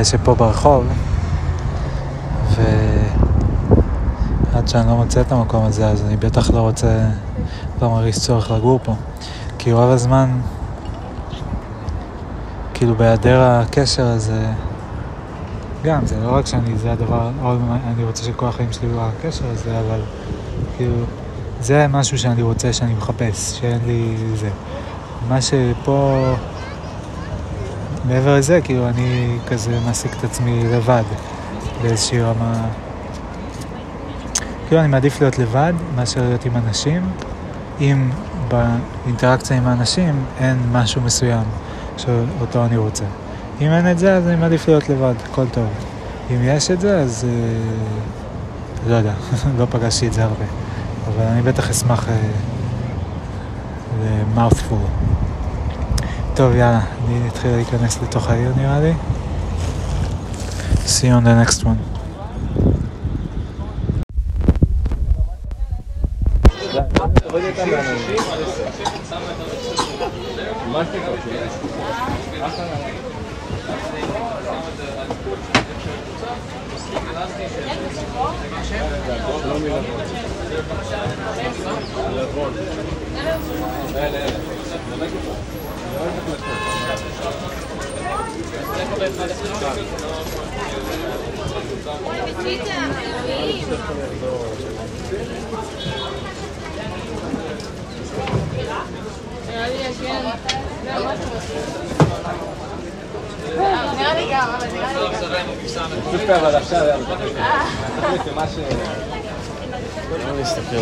לי 0.00 0.04
שפה 0.04 0.34
ברחוב, 0.34 0.84
ועד 4.52 4.68
שאני 4.68 4.88
לא 4.88 4.96
מוצא 4.96 5.20
את 5.20 5.32
המקום 5.32 5.64
הזה, 5.64 5.88
אז 5.88 6.04
אני 6.06 6.16
בטח 6.16 6.50
לא 6.50 6.60
רוצה, 6.60 7.08
לא 7.82 7.90
מרגיש 7.90 8.18
צורך 8.18 8.50
לגור 8.50 8.80
פה. 8.82 8.94
כי 9.58 9.72
רוב 9.72 9.90
הזמן, 9.90 10.40
כאילו 12.74 12.94
בהיעדר 12.94 13.40
הקשר 13.42 14.06
הזה, 14.06 14.46
גם, 15.84 16.06
זה 16.06 16.16
לא 16.24 16.36
רק 16.36 16.46
שאני, 16.46 16.78
זה 16.78 16.92
הדבר, 16.92 17.30
אני 17.94 18.04
רוצה 18.04 18.24
שכל 18.24 18.46
החיים 18.46 18.72
שלי 18.72 18.88
יהיו 18.88 19.00
הקשר 19.00 19.44
הזה, 19.52 19.80
אבל 19.80 20.00
כאילו, 20.76 20.96
זה 21.60 21.86
משהו 21.88 22.18
שאני 22.18 22.42
רוצה, 22.42 22.72
שאני 22.72 22.94
מחפש, 22.94 23.58
שאין 23.60 23.80
לי 23.86 24.16
זה. 24.34 24.50
מה 25.28 25.38
שפה... 25.42 26.34
מעבר 28.10 28.36
לזה, 28.36 28.60
כאילו, 28.64 28.88
אני 28.88 29.38
כזה 29.48 29.80
מעסיק 29.86 30.12
את 30.18 30.24
עצמי 30.24 30.64
לבד 30.64 31.02
באיזושהי 31.82 32.20
רמה... 32.20 32.68
כאילו, 34.68 34.80
אני 34.80 34.88
מעדיף 34.88 35.20
להיות 35.20 35.38
לבד 35.38 35.72
מאשר 35.94 36.20
להיות 36.20 36.44
עם 36.44 36.56
אנשים, 36.56 37.02
אם 37.80 38.10
באינטראקציה 38.48 39.56
עם 39.56 39.66
האנשים 39.66 40.24
אין 40.40 40.58
משהו 40.72 41.00
מסוים 41.00 41.44
שאותו 41.96 42.64
אני 42.64 42.76
רוצה. 42.76 43.04
אם 43.60 43.66
אין 43.66 43.90
את 43.90 43.98
זה, 43.98 44.16
אז 44.16 44.26
אני 44.26 44.36
מעדיף 44.36 44.68
להיות 44.68 44.88
לבד, 44.88 45.14
הכל 45.30 45.48
טוב. 45.52 45.66
אם 46.30 46.36
יש 46.42 46.70
את 46.70 46.80
זה, 46.80 46.98
אז... 46.98 47.26
אה, 47.28 47.30
לא 48.90 48.94
יודע, 48.94 49.12
לא 49.58 49.66
פגשתי 49.70 50.06
את 50.06 50.12
זה 50.12 50.22
הרבה. 50.22 50.44
אבל 51.06 51.24
אני 51.24 51.42
בטח 51.42 51.70
אשמח 51.70 52.08
אה, 52.08 52.14
ל-mouthful. 54.02 55.10
טוב, 56.40 56.54
יאללה, 56.54 56.80
אני 57.06 57.28
אתחיל 57.28 57.50
להיכנס 57.50 57.98
לתוך 58.02 58.30
העיר 58.30 58.52
נראה 58.56 58.80
לי. 58.80 58.92
See 60.86 61.06
you 61.06 61.12
on 61.12 61.24
the 61.24 61.34
next 61.44 61.64
one. 61.64 61.78
אבל 67.30 67.40
עכשיו, 67.40 67.70
תחליטי 68.70 69.10
מה 70.72 70.84
ש... 78.64 78.72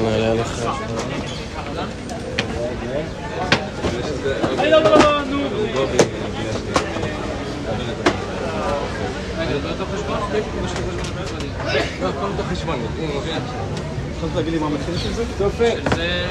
נעלה 0.03 0.31
עליך. 0.31 0.67
לא, 4.71 4.81
לא, 4.83 4.99
לא, 4.99 5.25
נו. 5.25 5.39
לא, 5.75 5.87
קודם 9.63 9.77
כל 9.79 9.97
חשבון. 9.97 10.18
יכולת 14.17 14.35
להגיד 14.37 14.53
לי 14.53 14.59
מה 14.59 14.67
המחיר 14.67 14.99
של 14.99 15.13
זה? 15.13 15.25
יופי. 15.41 15.71
זה... 15.95 16.27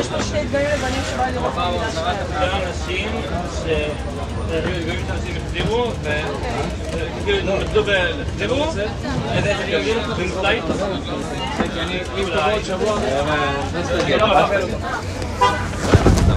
יש 0.00 0.08
פה 0.08 0.22
שני 0.22 0.44
דגמים 0.44 0.66
לבנים 0.74 1.02
שבא 1.10 1.30
לראות 1.30 1.52
פעם 1.54 1.74
עשרה 1.88 2.14
תפקידי 2.14 2.66
אנשים 2.66 3.10
ש... 3.54 3.66
גויים 4.84 5.04
את 5.04 5.10
האנשים 5.10 5.36
החזירו, 5.36 5.90
וכאילו 7.22 7.58
נתנו 7.58 7.86
והחזירו, 7.86 8.66
במפלייט. 10.18 10.64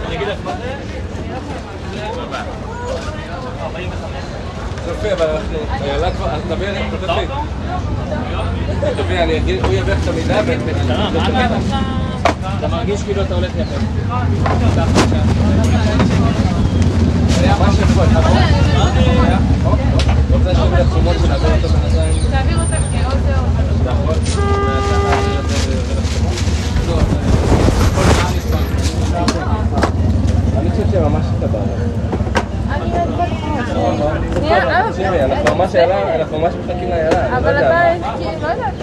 אני, 0.08 0.16
אם 0.16 0.16
תבוא 0.16 0.16
עוד 0.16 0.16
שבוע, 0.16 0.16
אני 0.16 0.16
אגיד 0.16 0.28
לך 0.28 0.38
מה 0.46 0.52
זה? 0.58 0.76
זה 1.94 2.06
45. 3.62 4.12
צופי, 4.86 5.14
אבל. 5.14 5.26
איילה 5.82 6.12
כבר... 6.12 6.30
אז 6.30 6.42
תביא, 6.50 6.68
תביא. 7.02 7.28
תביא, 8.98 9.20
אני 9.24 9.38
אגיד, 9.38 9.66
הוא 9.66 9.74
יביא 9.74 9.94
את 9.94 10.08
המידע 10.08 10.42
ו... 10.46 10.54
אתה 12.60 12.68
מרגיש 12.68 13.04
כאילו 13.04 13.22
אתה 13.22 13.36
הולך 13.36 13.52
יפה. 13.56 13.76
מה 14.10 14.24
בינתיים? 14.24 15.16
תעביר 22.32 22.58
אותה 22.62 22.76
כעוד 22.92 23.20
זה 23.26 23.40
עוד. 23.40 23.50
אתה 23.82 23.92
יכול? 23.92 24.16
אני 30.58 30.70
חושב 30.70 30.84
שממש 30.92 31.26
סבבה. 31.40 31.60
שנייה, 34.36 34.70
אה, 34.70 34.94
שירי, 34.96 35.24
אנחנו 35.24 35.56
ממש 35.56 35.76
איילה, 35.76 36.16
אנחנו 36.16 36.40
ממש 36.40 36.54
מחכים 36.66 36.90
לאיילה. 36.90 37.26
אני 37.26 37.32
לא 37.32 37.38
אבל. 37.38 37.58
אתה, 38.00 38.14
כאילו, 38.18 38.32
לא 38.42 38.48
יודעת. 38.48 38.74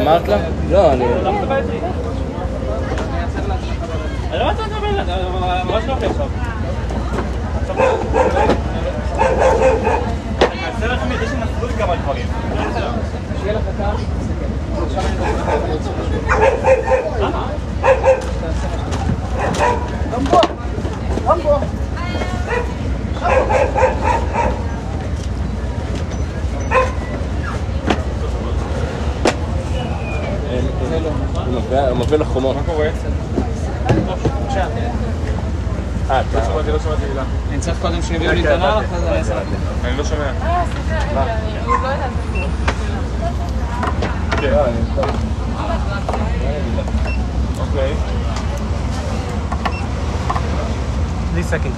אמרת 0.00 0.28
לה? 0.28 0.36
לא, 0.70 0.92
אני... 0.92 1.04
אני 4.30 4.38
לא 4.38 4.50
רוצה 4.50 4.62
לדבר, 4.62 5.02
אתה 5.02 5.16
ממש 5.64 5.84
לא 5.86 5.92
עכשיו. 5.92 6.26
אני 10.52 10.60
אעשה 10.66 10.86
לכם 10.86 11.12
את 11.12 11.18
זה 11.20 11.26
שנסבו 11.26 11.66
לי 11.66 11.72
כמה 11.72 11.96
דברים. 11.96 12.26
הוא 12.50 12.58
מביא- 13.38 13.52
הוא 31.90 31.98
מביא 31.98 32.18
לחומות. 32.18 32.56
מה 32.56 32.62
קורה? 32.62 32.86
אה, 36.10 36.20
אתה... 36.20 36.38
לא 36.38 36.44
שמעתי, 36.44 36.70
לא 36.70 36.78
שמעתי 36.78 37.02
מילה. 37.08 37.22
אני 37.50 37.58
צריך 37.60 37.78
קודם 37.80 38.02
שיביאו 38.02 38.32
לי 38.32 38.40
את 38.40 38.46
הנעל, 38.46 38.84
אחרי 38.84 38.98
זה 39.00 39.10
אני 39.10 39.18
אעשה. 39.18 39.34
אני 39.84 39.96
לא 39.96 40.04
שומע. 40.04 40.24
אה, 40.42 40.64
סליחה, 40.72 41.22
אני 41.22 41.58
עוד 41.66 41.80
לא 41.82 41.88
יודעת. 41.88 42.10
כן, 44.40 44.54
אני... 44.54 44.80
אוקיי. 47.60 48.21
בלי 51.32 51.42
שקית. 51.42 51.72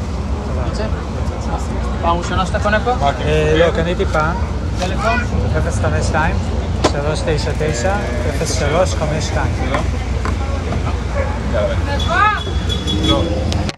פעם 2.02 2.16
ראשונה 2.18 2.46
שאתה 2.46 2.61
קונה 2.61 2.80
פה? 2.80 2.90
אה, 2.90 3.55
לא, 3.59 3.70
קניתי 3.70 4.05
פעם, 4.07 4.36
טלפון? 4.78 5.18
052 5.82 6.36
399 6.90 7.96
0352. 8.46 9.46
לא. 13.07 13.22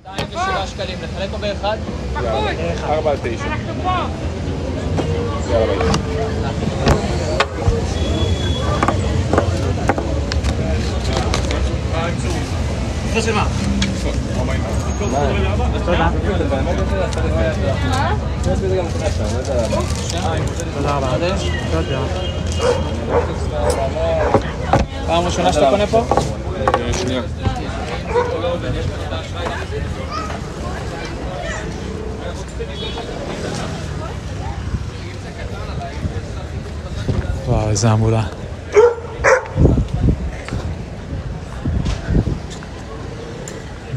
207 0.07 0.66
שקלים, 0.66 0.99
לחלק 1.03 1.31
פה 1.31 1.39
באחד? 1.39 1.77
ארבע 2.85 3.11
על 3.11 3.16
תשע. 3.22 3.45
אנחנו 3.47 3.72
פה. 3.83 3.91
יאללה 5.51 5.66
ביי. 5.77 5.89
זה 13.14 13.22
של 13.22 13.35
מה? 13.35 13.47
תודה. 14.99 16.11
רבה. 20.84 21.09
תודה. 21.72 22.01
פעם 25.07 25.24
ראשונה 25.24 25.53
שאתה 25.53 25.70
קונה 25.70 25.86
פה? 25.86 26.03
שנייה. 26.92 27.22
וואו, 37.47 37.70
איזה 37.70 37.90
המולה. 37.90 38.22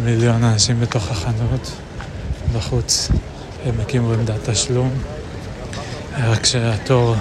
מיליון 0.10 0.44
אנשים 0.44 0.80
בתוך 0.80 1.12
החנות, 1.12 1.72
בחוץ. 2.54 3.10
הם 3.66 3.74
הקימו 3.82 4.14
עמדת 4.14 4.50
תשלום. 4.50 4.90
רק 6.18 6.46
שהתור, 6.46 7.16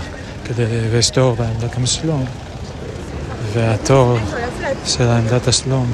כדי, 0.44 0.64
ויש 0.90 1.10
תור 1.10 1.36
בעמדת 1.36 1.76
המשלום, 1.76 2.24
והתור 3.52 4.18
של 4.84 5.08
עמדת 5.08 5.48
תשלום 5.48 5.92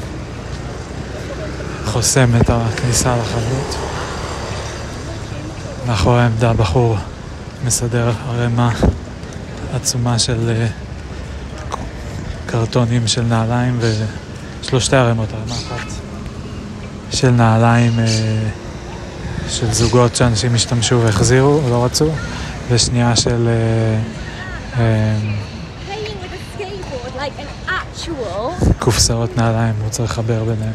חוסם 1.85 2.31
את 2.41 2.51
הכניסה 2.51 3.17
לחנות. 3.17 3.77
מאחורי 5.87 6.21
העמדה 6.23 6.53
בחור 6.53 6.97
מסדר 7.65 8.13
ערימה 8.29 8.71
עצומה 9.75 10.19
של 10.19 10.51
אה, 10.51 10.67
קרטונים 12.47 13.07
של 13.07 13.23
נעליים 13.23 13.79
ושלושתי 14.63 14.97
ערימות, 14.97 15.29
ערימה 15.33 15.55
אחת 15.55 15.94
של 17.15 17.31
נעליים 17.31 17.99
אה, 17.99 18.05
של 19.49 19.73
זוגות 19.73 20.17
שאנשים 20.17 20.55
השתמשו 20.55 21.01
והחזירו, 21.01 21.61
לא 21.71 21.85
רצו, 21.85 22.09
ושנייה 22.71 23.17
של 23.17 23.49
אה, 23.49 23.99
אה, 24.81 25.17
קופסאות 28.79 29.37
נעליים, 29.37 29.75
הוא 29.83 29.91
צריך 29.91 30.11
לחבר 30.11 30.45
ביניהם. 30.45 30.73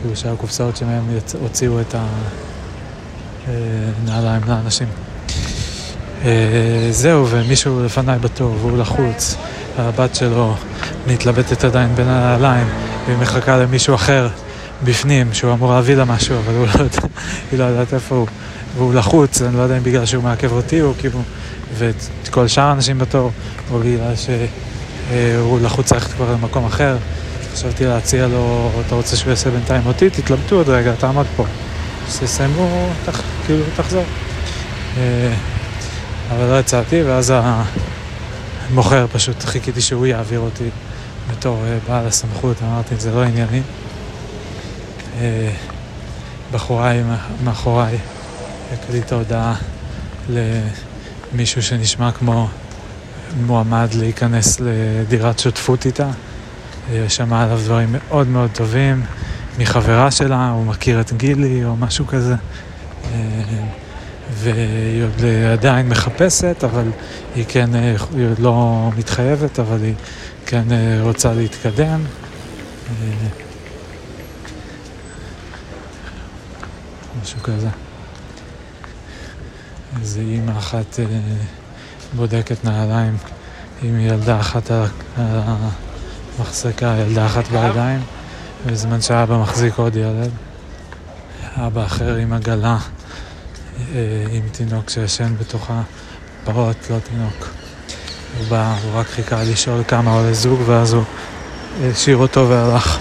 כאילו 0.00 0.16
שהקופסאות 0.16 0.76
שמהם. 0.76 1.18
הוציאו 1.40 1.80
את 1.80 1.94
הנעליים 3.46 4.42
לאנשים. 4.46 4.88
זהו, 6.90 7.26
ומישהו 7.30 7.84
לפניי 7.84 8.18
בתור, 8.18 8.56
והוא 8.60 8.78
לחוץ, 8.78 9.36
והבת 9.78 10.14
שלו 10.14 10.54
מתלבטת 11.06 11.64
עדיין 11.64 11.94
בין 11.94 12.08
הנעליים, 12.08 12.66
והיא 13.06 13.18
מחכה 13.18 13.56
למישהו 13.56 13.94
אחר 13.94 14.28
בפנים, 14.84 15.32
שהוא 15.32 15.52
אמור 15.52 15.72
להביא 15.72 15.94
לה 15.94 16.04
משהו, 16.04 16.36
אבל 16.38 16.54
הוא 16.54 16.66
לא 16.66 16.72
יודע, 16.72 16.98
היא 17.50 17.58
לא 17.58 17.64
יודעת 17.64 17.94
איפה 17.94 18.14
הוא. 18.14 18.26
והוא 18.76 18.94
לחוץ, 18.94 19.42
אני 19.42 19.56
לא 19.56 19.62
יודע 19.62 19.76
אם 19.76 19.82
בגלל 19.82 20.06
שהוא 20.06 20.24
מעכב 20.24 20.52
אותי, 20.52 20.82
או 20.82 20.92
כאילו, 20.98 21.22
ואת 21.78 22.28
כל 22.30 22.48
שאר 22.48 22.64
האנשים 22.64 22.98
בתור, 22.98 23.30
או 23.70 23.78
בגלל 23.78 24.14
שהוא 24.16 25.60
לחוץ 25.60 25.92
ללכת 25.92 26.12
כבר 26.12 26.32
למקום 26.32 26.64
אחר. 26.64 26.96
חשבתי 27.54 27.84
להציע 27.84 28.26
לו, 28.26 28.70
אתה 28.86 28.94
רוצה 28.94 29.16
שהוא 29.16 29.30
יעשה 29.30 29.50
בינתיים 29.50 29.86
אותי? 29.86 30.10
תתלבטו 30.10 30.56
עוד 30.56 30.68
רגע, 30.68 30.94
תעמוד 30.98 31.26
פה. 31.36 31.44
כשתסיימו, 32.08 32.88
תח, 33.06 33.22
כאילו, 33.46 33.64
תחזור. 33.76 34.04
אה, 34.96 35.32
אבל 36.30 36.44
לא 36.44 36.58
הצעתי, 36.58 37.02
ואז 37.02 37.32
המוכר 38.70 39.06
פשוט 39.12 39.44
חיכיתי 39.44 39.80
שהוא 39.80 40.06
יעביר 40.06 40.40
אותי 40.40 40.68
בתור 41.30 41.64
אה, 41.64 41.78
בעל 41.88 42.06
הסמכות, 42.06 42.56
אמרתי, 42.62 42.96
זה 42.98 43.10
לא 43.10 43.22
ענייני. 43.22 43.62
אה, 45.20 45.50
בחורה 46.52 46.88
היא 46.88 47.02
מאחוריי 47.44 47.98
הקליטה 48.72 49.14
הודעה 49.14 49.54
למישהו 50.28 51.62
שנשמע 51.62 52.12
כמו 52.12 52.48
מועמד 53.46 53.88
להיכנס 53.94 54.60
לדירת 54.60 55.38
שותפות 55.38 55.86
איתה. 55.86 56.10
אה, 56.92 57.04
שמע 57.08 57.42
עליו 57.42 57.58
דברים 57.58 57.88
מאוד 57.92 58.28
מאוד 58.28 58.50
טובים 58.54 59.02
מחברה 59.58 60.10
שלה, 60.10 60.50
הוא 60.50 60.66
מכיר 60.66 61.00
את 61.00 61.12
גילי 61.12 61.64
או 61.64 61.76
משהו 61.76 62.06
כזה. 62.06 62.34
אה, 63.14 63.18
והיא 64.32 65.04
עוד 65.04 65.24
עדיין 65.52 65.88
מחפשת, 65.88 66.64
אבל 66.64 66.84
היא 67.34 67.44
כן, 67.48 67.74
היא 67.74 68.28
עוד 68.30 68.38
לא 68.38 68.88
מתחייבת, 68.96 69.58
אבל 69.58 69.82
היא 69.82 69.94
כן 70.46 70.64
רוצה 71.02 71.32
להתקדם. 71.32 72.00
משהו 77.22 77.40
כזה. 77.42 77.68
איזה 80.00 80.20
אימא 80.20 80.58
אחת 80.58 81.00
אה, 81.00 81.04
בודקת 82.16 82.64
נעליים 82.64 83.16
עם 83.82 84.00
ילדה 84.00 84.40
אחת 84.40 84.70
על 84.70 84.86
המחזקה, 86.38 86.96
ילדה 86.98 87.26
אחת 87.26 87.48
בידיים, 87.48 88.00
בזמן 88.66 89.00
שאבא 89.00 89.38
מחזיק 89.38 89.74
עוד 89.76 89.96
ילד. 89.96 90.30
אבא 91.56 91.84
אחר 91.84 92.14
עם 92.14 92.32
עגלה, 92.32 92.78
אה, 93.78 94.24
עם 94.30 94.48
תינוק 94.52 94.90
שישן 94.90 95.34
בתוכה, 95.38 95.82
פעוט, 96.44 96.90
לא 96.90 96.96
תינוק. 96.98 97.48
הוא 98.38 98.46
בא, 98.48 98.74
הוא 98.82 99.00
רק 99.00 99.06
חיכה 99.06 99.42
לשאול 99.42 99.82
כמה 99.88 100.12
עולה 100.12 100.32
זוג, 100.34 100.60
ואז 100.66 100.92
הוא 100.92 101.04
השאיר 101.82 102.16
אותו 102.16 102.48
והלך. 102.48 102.98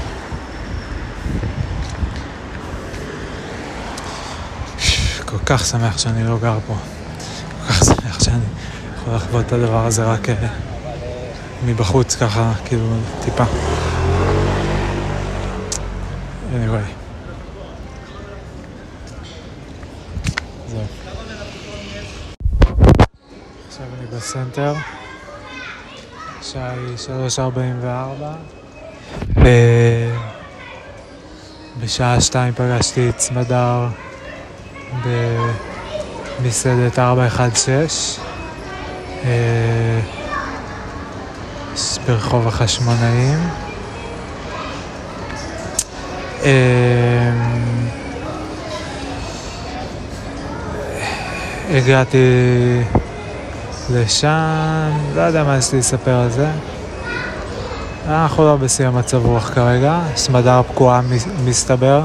כל 5.26 5.38
כך 5.50 5.66
שמח 5.66 5.98
שאני 5.98 6.24
לא 6.24 6.38
גר 6.38 6.58
פה. 6.68 6.74
כל 7.68 7.74
כך 7.74 7.84
שמח 7.86 8.24
שאני 8.24 8.44
יכול 8.96 9.16
לחוות 9.16 9.46
את 9.46 9.52
הדבר 9.54 9.86
הזה 9.86 10.04
רק 10.04 10.30
אה, 10.30 10.36
מבחוץ 11.66 12.16
ככה, 12.16 12.54
כאילו, 12.66 12.86
טיפה. 13.26 13.44
anyway. 16.54 16.90
זהו. 20.68 20.82
עכשיו 23.68 23.86
אני 24.00 24.18
בסנטר. 24.18 24.74
השעה 26.40 26.72
היא 26.72 26.98
3.44. 27.38 27.40
ב- 29.44 30.16
בשעה 31.80 32.22
שתיים 32.22 32.54
פגשתי 32.54 33.10
את 33.10 33.20
סמדר 33.20 33.88
במסעדת 36.42 37.00
416 37.00 38.24
אה, 39.26 39.30
ברחוב 42.08 42.48
החשמונאים. 42.48 43.40
אה, 46.44 47.32
הגעתי 51.72 52.18
לשם, 53.94 54.92
לא 55.16 55.22
יודע 55.22 55.44
מה 55.44 55.58
יש 55.58 55.72
לי 55.74 55.80
לספר 55.80 56.16
על 56.16 56.30
זה. 56.30 56.48
אנחנו 58.08 58.46
לא 58.46 58.56
בשיא 58.56 58.88
המצב 58.88 59.26
רוח 59.26 59.50
כרגע, 59.54 60.00
סמדר 60.16 60.62
פגועה 60.74 61.02
מס- 61.02 61.28
מסתבר. 61.46 62.02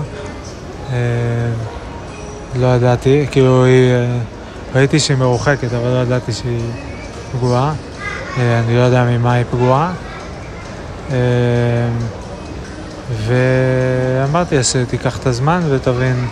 לא 2.57 2.67
ידעתי, 2.67 3.27
כאילו 3.31 3.65
היא... 3.65 3.91
אה, 3.91 4.19
ראיתי 4.75 5.01
שהיא 5.01 5.17
מרוחקת, 5.17 5.73
אבל 5.73 5.89
לא 5.89 6.03
ידעתי 6.03 6.33
שהיא 6.33 6.61
פגועה. 7.33 7.73
אה, 8.39 8.59
אני 8.59 8.77
לא 8.77 8.81
יודע 8.81 9.05
ממה 9.05 9.33
היא 9.33 9.45
פגועה. 9.51 9.93
אה, 11.11 11.17
ואמרתי 13.27 14.57
לה 14.57 14.63
שתיקח 14.63 15.19
את 15.19 15.27
הזמן 15.27 15.61
ותבין 15.71 16.27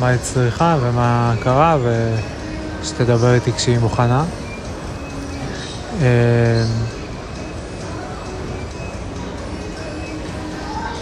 מה 0.00 0.08
היא 0.08 0.18
צריכה 0.18 0.76
ומה 0.80 1.34
קרה 1.42 1.76
ושתדבר 2.82 3.34
איתי 3.34 3.52
כשהיא 3.52 3.78
מוכנה. 3.78 4.24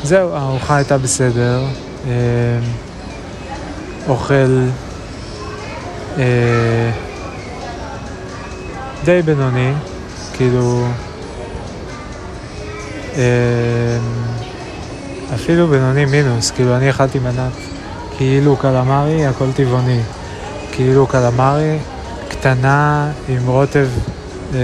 זהו, 0.02 0.34
הארוחה 0.34 0.76
הייתה 0.76 0.98
בסדר. 0.98 1.64
אוכל 4.08 4.68
אה, 6.18 6.90
די 9.04 9.22
בינוני, 9.22 9.72
כאילו... 10.36 10.86
אה, 13.16 13.22
אפילו 15.34 15.66
בינוני 15.68 16.04
מינוס, 16.04 16.50
כאילו 16.50 16.76
אני 16.76 16.90
אכלתי 16.90 17.18
מנת 17.18 17.52
כאילו 18.16 18.56
קלמרי, 18.56 19.26
הכל 19.26 19.52
טבעוני. 19.52 20.00
כאילו 20.72 21.06
קלמרי, 21.06 21.78
קטנה 22.28 23.10
עם 23.28 23.46
רוטב 23.46 23.88
אה, 24.54 24.60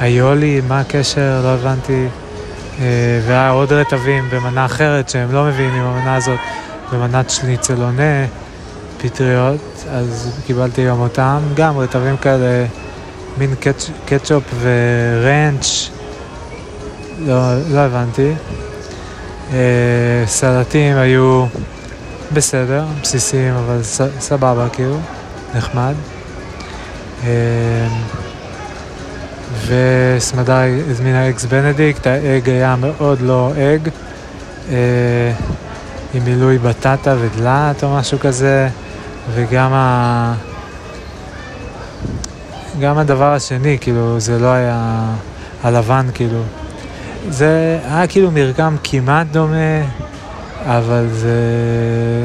איולי, 0.00 0.60
מה 0.68 0.80
הקשר? 0.80 1.40
לא 1.42 1.48
הבנתי. 1.48 2.06
אה, 2.80 2.84
והיה 3.26 3.50
עוד 3.50 3.72
רטבים 3.72 4.24
במנה 4.30 4.64
אחרת 4.64 5.08
שהם 5.08 5.32
לא 5.32 5.44
מביאים 5.44 5.74
עם 5.74 5.84
המנה 5.84 6.14
הזאת, 6.16 6.38
במנת 6.92 7.30
שניצלונה, 7.30 8.26
פטריות, 8.98 9.84
אז 9.90 10.40
קיבלתי 10.46 10.86
גם 10.86 11.00
אותם. 11.00 11.38
גם 11.54 11.78
רטבים 11.78 12.16
כאלה, 12.16 12.66
מין 13.38 13.54
קצ', 13.60 13.90
קטשופ 14.04 14.44
ורנץ', 14.60 15.90
לא, 17.26 17.34
לא 17.70 17.80
הבנתי. 17.80 18.32
אה, 19.52 19.58
סלטים 20.26 20.96
היו 20.96 21.46
בסדר, 22.32 22.84
בסיסיים, 23.02 23.54
אבל 23.54 23.82
ס, 23.82 24.00
סבבה 24.20 24.68
כאילו, 24.72 24.98
נחמד. 25.54 25.94
אה, 27.24 27.88
וסמדר 29.66 30.58
הזמינה 30.90 31.28
אגס 31.28 31.44
בנדיקט, 31.44 32.06
האג 32.06 32.48
היה 32.48 32.76
מאוד 32.76 33.20
לא 33.20 33.52
אג, 33.56 33.88
אה, 34.70 35.32
עם 36.14 36.24
מילוי 36.24 36.58
בטטה 36.58 37.14
ודלעת 37.20 37.84
או 37.84 37.94
משהו 37.94 38.18
כזה, 38.18 38.68
וגם 39.34 39.72
ה... 39.72 40.34
גם 42.80 42.98
הדבר 42.98 43.32
השני, 43.32 43.78
כאילו, 43.80 44.20
זה 44.20 44.38
לא 44.38 44.46
היה 44.52 45.04
הלבן, 45.62 46.06
כאילו. 46.14 46.42
זה 47.28 47.78
היה 47.84 48.06
כאילו 48.06 48.30
מרקם 48.30 48.76
כמעט 48.84 49.26
דומה, 49.26 49.82
אבל 50.64 51.06
זה 51.12 51.38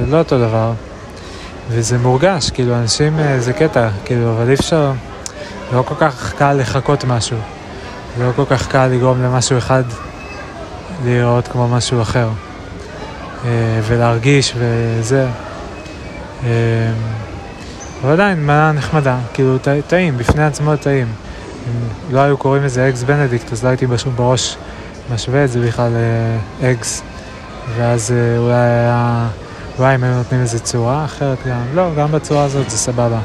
לא 0.08 0.18
אותו 0.18 0.40
דבר. 0.40 0.74
וזה 1.70 1.98
מורגש, 1.98 2.50
כאילו, 2.50 2.76
אנשים, 2.76 3.20
אה, 3.20 3.40
זה 3.40 3.54
קטע, 3.54 3.90
כאילו, 4.06 4.32
אבל 4.32 4.50
אי 4.50 4.54
אפשר, 4.54 4.92
לא 5.74 5.82
כל 5.82 5.96
כך 6.00 6.34
קל 6.38 6.54
לחכות 6.54 7.04
משהו. 7.04 7.38
לא 8.20 8.32
כל 8.36 8.46
כך 8.50 8.68
קל 8.68 8.88
לגרום 8.88 9.24
למשהו 9.24 9.58
אחד 9.58 9.84
להיראות 11.06 11.48
כמו 11.48 11.68
משהו 11.68 12.02
אחר. 12.02 12.30
אה, 13.46 13.80
ולהרגיש 13.84 14.54
וזה. 14.58 15.28
אה, 16.44 16.50
אבל 18.04 18.12
עדיין, 18.12 18.44
מנה 18.44 18.72
נחמדה, 18.72 19.18
כאילו, 19.34 19.58
טעים, 19.88 20.18
בפני 20.18 20.44
עצמו 20.44 20.76
טעים. 20.76 21.08
אם 21.68 22.16
לא 22.16 22.20
היו 22.20 22.38
קוראים 22.38 22.64
לזה 22.64 22.90
אקס 22.90 23.04
בנדיקט, 23.04 23.52
אז 23.52 23.64
לא 23.64 23.70
הייתי 23.70 23.88
בשום 23.88 24.16
בראש 24.16 24.58
משווה 25.14 25.44
את 25.44 25.52
זה 25.52 25.68
בכלל 25.68 25.92
לאקס. 26.62 27.02
ואז 27.78 28.12
אה, 28.12 28.38
אולי 28.38 28.56
היה... 28.56 29.28
אולי 29.80 29.96
אם 29.96 30.04
היו 30.04 30.16
נותנים 30.16 30.42
לזה 30.42 30.60
צורה 30.60 31.06
אחרת 31.06 31.38
גם. 31.48 31.62
לא, 31.74 31.90
גם 31.98 32.12
בצורה 32.12 32.44
הזאת 32.44 32.70
זה 32.70 32.78
סבבה. 32.78 33.20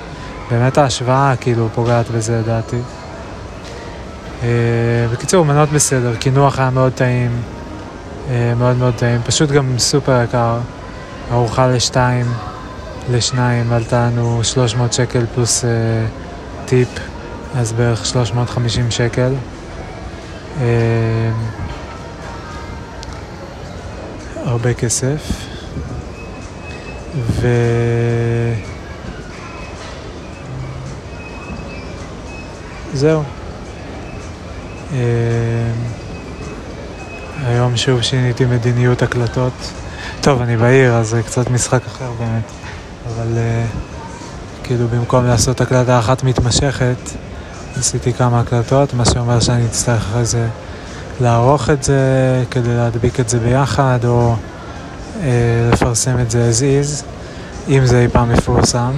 באמת 0.51 0.79
ההשוואה 0.79 1.35
כאילו 1.41 1.69
פוגעת 1.75 2.11
בזה 2.11 2.39
לדעתי. 2.39 2.77
בקיצור, 5.13 5.45
מנות 5.45 5.69
בסדר, 5.69 6.17
קינוח 6.17 6.59
היה 6.59 6.71
מאוד 6.71 6.93
טעים, 6.93 7.31
מאוד 8.57 8.77
מאוד 8.77 8.95
טעים, 8.95 9.21
פשוט 9.23 9.51
גם 9.51 9.79
סופר 9.79 10.23
יקר. 10.25 10.59
ארוחה 11.31 11.67
לשתיים, 11.67 12.27
לשניים, 13.11 13.73
עלתה 13.73 14.07
לנו 14.07 14.45
300 14.45 14.93
שקל 14.93 15.27
פלוס 15.35 15.65
אה, 15.65 15.71
טיפ, 16.67 16.89
אז 17.57 17.73
בערך 17.73 18.07
350 18.07 18.91
שקל. 18.91 19.33
אה, 20.61 21.31
הרבה 24.45 24.75
כסף. 24.75 25.47
ו... 27.17 27.47
זהו. 32.95 33.23
אה, 34.93 34.99
היום 37.47 37.77
שוב 37.77 38.03
שיניתי 38.03 38.45
מדיניות 38.45 39.03
הקלטות. 39.03 39.53
טוב, 40.21 40.41
אני 40.43 40.57
בעיר, 40.57 40.95
אז 40.95 41.09
זה 41.09 41.23
קצת 41.23 41.51
משחק 41.51 41.81
אחר 41.87 42.11
באמת. 42.19 42.43
אבל 43.07 43.39
אה, 43.39 43.65
כאילו 44.63 44.89
במקום 44.89 45.27
לעשות 45.27 45.61
הקלטה 45.61 45.99
אחת 45.99 46.23
מתמשכת, 46.25 46.97
עשיתי 47.77 48.13
כמה 48.13 48.41
הקלטות, 48.41 48.95
מה 48.95 49.05
שאומר 49.05 49.41
שאני 49.41 49.67
אצטרך 49.67 50.07
אחרי 50.11 50.25
זה 50.25 50.49
לערוך 51.21 51.71
את 51.71 51.83
זה 51.83 52.01
כדי 52.51 52.77
להדביק 52.77 53.21
את 53.21 53.29
זה 53.29 53.39
ביחד, 53.39 53.99
או 54.05 54.35
אה, 55.23 55.29
לפרסם 55.73 56.21
את 56.21 56.31
זה 56.31 56.51
as 56.51 56.61
is, 56.61 57.05
אם 57.69 57.87
זה 57.87 58.01
אי 58.01 58.09
פעם 58.09 58.31
יפורסם. 58.31 58.93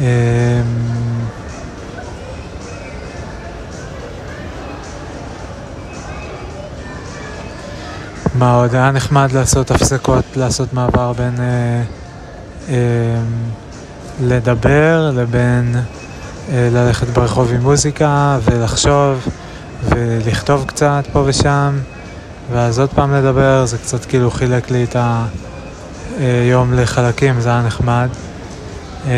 אה, 0.00 0.04
מה 8.42 8.54
עוד? 8.54 8.74
היה 8.74 8.90
נחמד 8.90 9.32
לעשות 9.32 9.70
הפסקות, 9.70 10.24
לעשות 10.36 10.72
מעבר 10.72 11.12
בין 11.12 11.34
אה, 11.38 11.82
אה, 12.68 12.74
לדבר 14.22 15.10
לבין 15.14 15.74
אה, 16.52 16.68
ללכת 16.72 17.06
ברחוב 17.06 17.52
עם 17.52 17.60
מוזיקה 17.60 18.38
ולחשוב 18.44 19.28
ולכתוב 19.84 20.64
קצת 20.66 21.04
פה 21.12 21.22
ושם 21.26 21.78
ואז 22.52 22.78
עוד 22.78 22.90
פעם 22.90 23.14
לדבר, 23.14 23.66
זה 23.66 23.78
קצת 23.78 24.04
כאילו 24.04 24.30
חילק 24.30 24.70
לי 24.70 24.84
את 24.84 24.96
היום 26.18 26.74
לחלקים, 26.74 27.40
זה 27.40 27.48
היה 27.48 27.62
נחמד. 27.62 28.08
אה, 29.06 29.12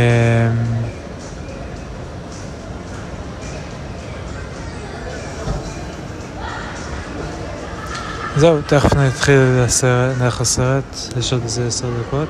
זהו, 8.36 8.58
תכף 8.66 8.96
נתחיל 8.96 9.60
הסרט, 9.64 10.16
נלך 10.20 10.40
לסרט, 10.40 10.84
יש 11.18 11.32
עוד 11.32 11.42
איזה 11.42 11.66
עשר 11.66 11.88
דקות. 12.00 12.28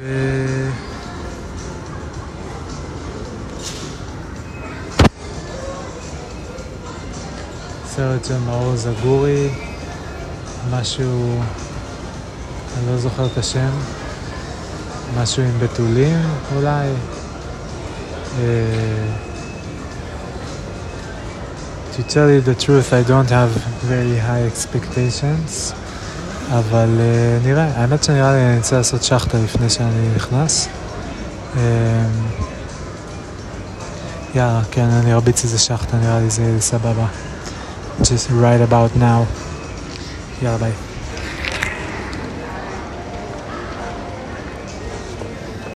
ו... 0.00 0.70
סרט 7.86 8.24
של 8.24 8.38
מאור 8.38 8.76
זגורי, 8.76 9.48
משהו, 10.70 11.40
אני 12.78 12.92
לא 12.92 12.98
זוכר 12.98 13.26
את 13.26 13.38
השם, 13.38 13.70
משהו 15.16 15.42
עם 15.42 15.58
בתולים 15.60 16.18
אולי. 16.56 16.88
אה, 18.38 19.33
To 21.96 22.02
tell 22.02 22.28
you 22.28 22.40
the 22.40 22.56
truth, 22.56 22.92
I 22.92 23.02
don't 23.04 23.30
have 23.30 23.50
very 23.94 24.16
high 24.18 24.44
expectations, 24.52 25.74
אבל 26.50 26.88
uh, 26.98 27.46
נראה, 27.46 27.64
האמת 27.74 28.04
שנראה 28.04 28.32
לי 28.32 28.46
אני 28.46 28.56
רוצה 28.56 28.76
לעשות 28.76 29.02
שחטה 29.02 29.38
לפני 29.44 29.70
שאני 29.70 30.08
נכנס. 30.16 30.68
Um, 31.54 31.58
כן, 34.70 34.84
אני 34.84 35.12
ארביץ 35.12 35.44
איזה 35.44 35.58
שחטה, 35.58 35.96
נראה 35.96 36.20
לי 36.20 36.30
זה 36.30 36.56
סבבה. 36.60 37.06
Just 38.00 38.30
right 38.30 38.70
about 38.70 38.98
now. 38.98 39.24
יאללה, 40.42 40.58
ביי. 40.58 40.72